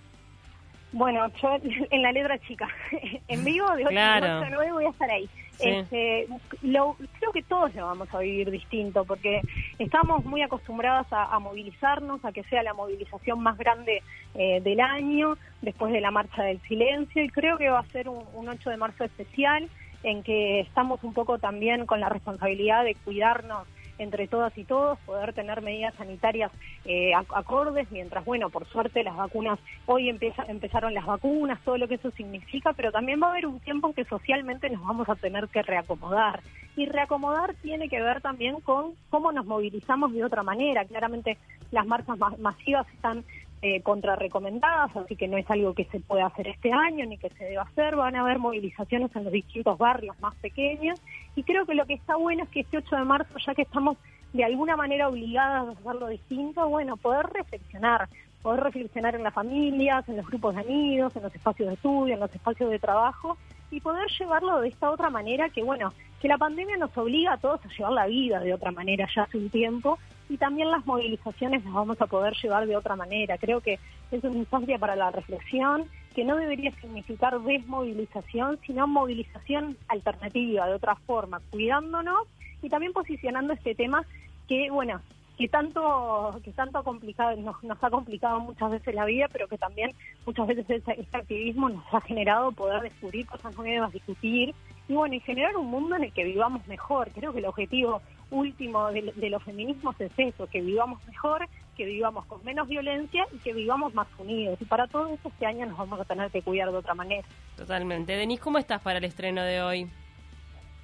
Bueno, 0.93 1.27
yo 1.41 1.57
en 1.91 2.03
la 2.03 2.13
letra 2.13 2.39
chica, 2.39 2.69
en 3.29 3.45
vivo 3.45 3.67
de 3.77 3.83
8 3.85 3.89
Claro. 3.91 4.41
de 4.41 4.51
9 4.51 4.73
voy 4.73 4.85
a 4.87 4.91
estar 4.91 5.11
ahí. 5.11 5.29
Sí. 5.53 5.69
Este, 5.69 6.27
lo- 6.63 6.97
creo 7.19 7.33
que 7.33 7.43
todos 7.43 7.75
lo 7.75 7.85
vamos 7.85 8.09
a 8.15 8.19
vivir 8.21 8.51
distinto 8.51 9.05
porque 9.05 9.43
estamos 9.79 10.25
muy 10.25 10.41
acostumbradas 10.41 11.07
a, 11.13 11.25
a 11.35 11.39
movilizarnos, 11.39 12.25
a 12.25 12.33
que 12.33 12.43
sea 12.45 12.63
la 12.63 12.73
movilización 12.73 13.43
más 13.43 13.59
grande 13.59 14.03
eh, 14.35 14.61
del 14.63 14.81
año, 14.81 15.37
después 15.61 15.93
de 15.93 16.01
la 16.01 16.11
marcha 16.11 16.43
del 16.45 16.61
silencio, 16.63 17.23
y 17.23 17.29
creo 17.29 17.59
que 17.59 17.69
va 17.69 17.81
a 17.81 17.87
ser 17.89 18.09
un, 18.09 18.25
un 18.33 18.49
8 18.49 18.71
de 18.71 18.77
marzo 18.79 19.05
especial 19.05 19.69
en 20.03 20.23
que 20.23 20.61
estamos 20.61 21.05
un 21.05 21.13
poco 21.13 21.39
también 21.39 21.85
con 21.85 22.01
la 22.01 22.09
responsabilidad 22.09 22.83
de 22.85 22.95
cuidarnos 22.95 23.69
entre 24.03 24.27
todas 24.29 24.57
y 24.57 24.65
todos, 24.65 24.99
poder 25.01 25.33
tener 25.35 25.63
medidas 25.63 25.95
sanitarias 25.95 26.51
eh, 26.85 27.13
ac- 27.13 27.33
acordes, 27.35 27.91
mientras, 27.91 28.25
bueno, 28.25 28.51
por 28.51 28.67
suerte 28.67 29.05
las 29.05 29.17
vacunas, 29.17 29.59
hoy 29.87 30.09
empieza, 30.09 30.45
empezaron 30.49 30.95
las 30.95 31.07
vacunas, 31.07 31.61
todo 31.65 31.77
lo 31.79 31.87
que 31.87 31.95
eso 31.97 32.11
significa, 32.13 32.73
pero 32.73 32.91
también 32.91 33.21
va 33.23 33.29
a 33.29 33.31
haber 33.31 33.47
un 33.47 33.61
tiempo 33.61 33.89
en 33.89 33.95
que 33.95 34.05
socialmente 34.05 34.71
nos 34.71 34.83
vamos 34.83 35.09
a 35.09 35.17
tener 35.17 35.49
que 35.49 35.63
reacomodar. 35.63 36.41
Y 36.77 36.87
reacomodar 36.87 37.55
tiene 37.63 37.89
que 37.89 38.01
ver 38.01 38.21
también 38.21 38.61
con 38.61 38.95
cómo 39.11 39.33
nos 39.33 39.45
movilizamos 39.45 40.13
de 40.13 40.25
otra 40.25 40.43
manera. 40.43 40.85
Claramente 40.85 41.37
las 41.73 41.87
marchas 41.87 42.17
ma- 42.19 42.35
masivas 42.39 42.87
están 42.95 43.25
eh, 43.63 43.83
contrarrecomendadas, 43.83 44.97
así 44.97 45.17
que 45.17 45.29
no 45.29 45.37
es 45.37 45.51
algo 45.51 45.75
que 45.75 45.85
se 45.87 46.01
pueda 46.01 46.27
hacer 46.27 46.49
este 46.49 46.73
año 46.73 47.05
ni 47.05 47.19
que 47.19 47.29
se 47.31 47.45
deba 47.45 47.65
hacer. 47.65 47.97
Van 47.97 48.17
a 48.17 48.21
haber 48.23 48.39
movilizaciones 48.39 49.15
en 49.15 49.25
los 49.25 49.33
distintos 49.33 49.77
barrios 49.77 50.19
más 50.21 50.35
pequeños 50.37 50.99
y 51.37 51.43
creo 51.43 51.65
que 51.67 51.75
lo 51.75 51.87
que 51.87 51.95
está 51.95 52.17
bueno 52.17 52.45
es 52.45 52.49
que 52.51 52.61
este 52.61 52.79
8 52.79 52.97
de 52.97 53.05
marzo, 53.05 53.35
ya 53.45 53.55
que 53.55 53.63
estamos 53.63 53.97
de 54.33 54.45
alguna 54.45 54.77
manera 54.77 55.09
obligadas 55.09 55.69
a 55.69 55.81
hacerlo 55.81 56.09
distinto, 56.09 56.69
bueno, 56.69 56.97
poder 56.97 57.27
reflexionar, 57.27 58.09
poder 58.43 58.61
reflexionar 58.61 59.15
en 59.15 59.23
las 59.23 59.35
familias, 59.35 60.09
en 60.09 60.17
los 60.17 60.27
grupos 60.27 60.55
de 60.55 60.63
amigos, 60.63 61.15
en 61.17 61.23
los 61.23 61.35
espacios 61.35 61.69
de 61.69 61.75
estudio, 61.75 62.15
en 62.15 62.21
los 62.21 62.35
espacios 62.35 62.71
de 62.71 62.79
trabajo 62.79 63.37
y 63.71 63.81
poder 63.81 64.09
llevarlo 64.19 64.61
de 64.61 64.69
esta 64.69 64.91
otra 64.91 65.11
manera 65.11 65.49
que, 65.49 65.63
bueno, 65.63 65.93
que 66.21 66.29
la 66.29 66.39
pandemia 66.39 66.77
nos 66.77 66.97
obliga 66.97 67.35
a 67.35 67.39
todos 67.39 67.61
a 67.65 67.69
llevar 67.69 67.93
la 67.93 68.07
vida 68.07 68.41
de 68.41 68.53
otra 68.53 68.73
manera 68.73 69.07
ya 69.15 69.23
hace 69.23 69.39
un 69.39 69.51
tiempo 69.51 69.99
y 70.29 70.37
también 70.37 70.71
las 70.71 70.85
movilizaciones 70.87 71.65
las 71.65 71.73
vamos 71.73 72.01
a 72.01 72.07
poder 72.07 72.35
llevar 72.43 72.67
de 72.67 72.77
otra 72.77 72.97
manera. 72.97 73.39
Creo 73.39 73.61
que 73.61 73.79
es 74.11 74.25
una 74.25 74.39
instancia 74.39 74.79
para 74.79 74.97
la 74.97 75.11
reflexión 75.11 75.85
que 76.15 76.25
no 76.25 76.37
debería 76.37 76.73
significar 76.81 77.41
desmovilización, 77.41 78.59
sino 78.67 78.87
movilización 78.87 79.77
alternativa, 79.89 80.67
de 80.67 80.75
otra 80.75 80.97
forma, 80.97 81.41
cuidándonos 81.51 82.27
y 82.63 82.69
también 82.69 82.93
posicionando 82.93 83.53
este 83.53 83.75
tema 83.75 84.05
que, 84.49 84.71
bueno, 84.71 85.01
que 85.41 85.49
tanto 85.49 86.39
que 86.45 86.53
tanto 86.53 86.79
ha 86.79 86.85
complicado 86.85 87.35
nos, 87.37 87.63
nos 87.65 87.83
ha 87.83 87.89
complicado 87.89 88.41
muchas 88.41 88.73
veces 88.73 88.95
la 88.95 89.07
vida, 89.07 89.27
pero 89.33 89.49
que 89.49 89.57
también 89.57 89.91
muchas 90.27 90.47
veces 90.47 90.69
este, 90.69 91.01
este 91.01 91.17
activismo 91.17 91.71
nos 91.71 91.95
ha 91.95 92.01
generado 92.03 92.53
poder 92.53 92.83
descubrir 92.83 93.27
cosas 93.27 93.57
nuevas, 93.57 93.91
discutir 93.91 94.55
y 94.87 94.93
bueno, 94.93 95.15
y 95.15 95.21
generar 95.21 95.57
un 95.57 95.69
mundo 95.69 95.97
en 95.97 96.05
el 96.05 96.13
que 96.13 96.25
vivamos 96.25 96.67
mejor. 96.67 97.11
Creo 97.15 97.33
que 97.33 97.39
el 97.39 97.47
objetivo 97.47 98.03
último 98.31 98.89
de, 98.93 99.15
de 99.17 99.31
los 99.31 99.43
feminismos 99.43 99.99
es 100.01 100.13
eso, 100.19 100.47
que 100.47 100.61
vivamos 100.61 101.03
mejor, 101.07 101.49
que 101.81 101.87
vivamos 101.87 102.27
con 102.27 102.45
menos 102.45 102.69
violencia 102.69 103.27
y 103.33 103.39
que 103.39 103.55
vivamos 103.55 103.95
más 103.95 104.07
unidos. 104.19 104.61
Y 104.61 104.67
para 104.67 104.87
todo 104.87 105.07
eso 105.09 105.29
este 105.29 105.47
año 105.47 105.65
nos 105.65 105.79
vamos 105.79 105.99
a 105.99 106.05
tener 106.05 106.31
que 106.31 106.43
cuidar 106.43 106.71
de 106.71 106.77
otra 106.77 106.93
manera. 106.95 107.27
Totalmente. 107.57 108.15
Denise, 108.17 108.43
¿cómo 108.43 108.59
estás 108.59 108.83
para 108.83 108.99
el 108.99 109.05
estreno 109.05 109.43
de 109.43 109.63
hoy? 109.63 109.89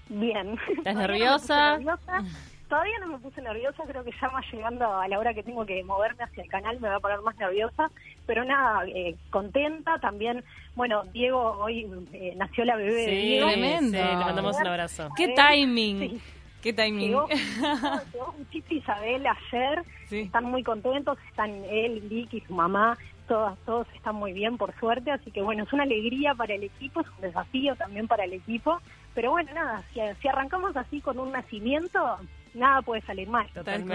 Bien. 0.08 0.56
¿Estás 0.78 0.94
Todavía 0.94 0.94
no 0.94 0.94
me 0.94 1.06
nerviosa? 1.08 1.74
puse 1.76 1.84
nerviosa. 1.84 2.24
Todavía 2.68 2.98
no 3.00 3.06
me 3.08 3.18
puse 3.18 3.42
nerviosa, 3.42 3.82
creo 3.86 4.02
que 4.04 4.10
ya 4.20 4.28
más 4.30 4.44
llegando 4.50 4.92
a 4.92 5.06
la 5.06 5.18
hora 5.20 5.34
que 5.34 5.42
tengo 5.42 5.64
que 5.66 5.84
moverme 5.84 6.24
hacia 6.24 6.42
el 6.42 6.48
canal 6.48 6.80
me 6.80 6.88
va 6.88 6.96
a 6.96 7.00
poner 7.00 7.20
más 7.20 7.36
nerviosa, 7.36 7.90
pero 8.26 8.42
nada, 8.44 8.84
eh, 8.88 9.14
contenta 9.30 9.98
también. 10.00 10.42
Bueno, 10.74 11.04
Diego, 11.12 11.58
hoy 11.60 11.86
eh, 12.14 12.32
nació 12.36 12.64
la 12.64 12.74
bebé 12.76 12.92
de 12.92 13.04
Sí, 13.04 13.10
Diego. 13.16 13.48
tremendo. 13.50 13.98
sí, 13.98 14.04
le 14.04 14.16
mandamos 14.24 14.56
un 14.56 14.66
abrazo. 14.66 15.08
¡Qué 15.16 15.28
timing! 15.28 15.98
sí. 16.00 16.20
¡Qué 16.62 16.72
timing! 16.72 17.08
Llegó, 17.10 17.28
llegó 18.12 18.34
Chichi 18.50 18.78
Isabel 18.78 19.24
ayer, 19.24 19.84
Sí. 20.08 20.20
están 20.20 20.44
muy 20.44 20.62
contentos, 20.62 21.18
están 21.28 21.50
él, 21.68 22.00
Vicky, 22.08 22.40
su 22.40 22.54
mamá, 22.54 22.96
todas, 23.26 23.58
todos 23.66 23.86
están 23.94 24.14
muy 24.14 24.32
bien 24.32 24.56
por 24.56 24.74
suerte, 24.78 25.10
así 25.10 25.30
que 25.30 25.42
bueno, 25.42 25.64
es 25.64 25.72
una 25.72 25.82
alegría 25.82 26.34
para 26.34 26.54
el 26.54 26.64
equipo, 26.64 27.00
es 27.00 27.08
un 27.08 27.20
desafío 27.22 27.76
también 27.76 28.06
para 28.06 28.24
el 28.24 28.32
equipo, 28.32 28.80
pero 29.14 29.30
bueno, 29.30 29.52
nada, 29.54 29.82
si, 29.92 30.00
si 30.20 30.28
arrancamos 30.28 30.76
así 30.76 31.00
con 31.00 31.18
un 31.18 31.32
nacimiento, 31.32 32.18
nada 32.54 32.82
puede 32.82 33.02
salir 33.02 33.28
mal. 33.28 33.46
Totalmente. 33.52 33.92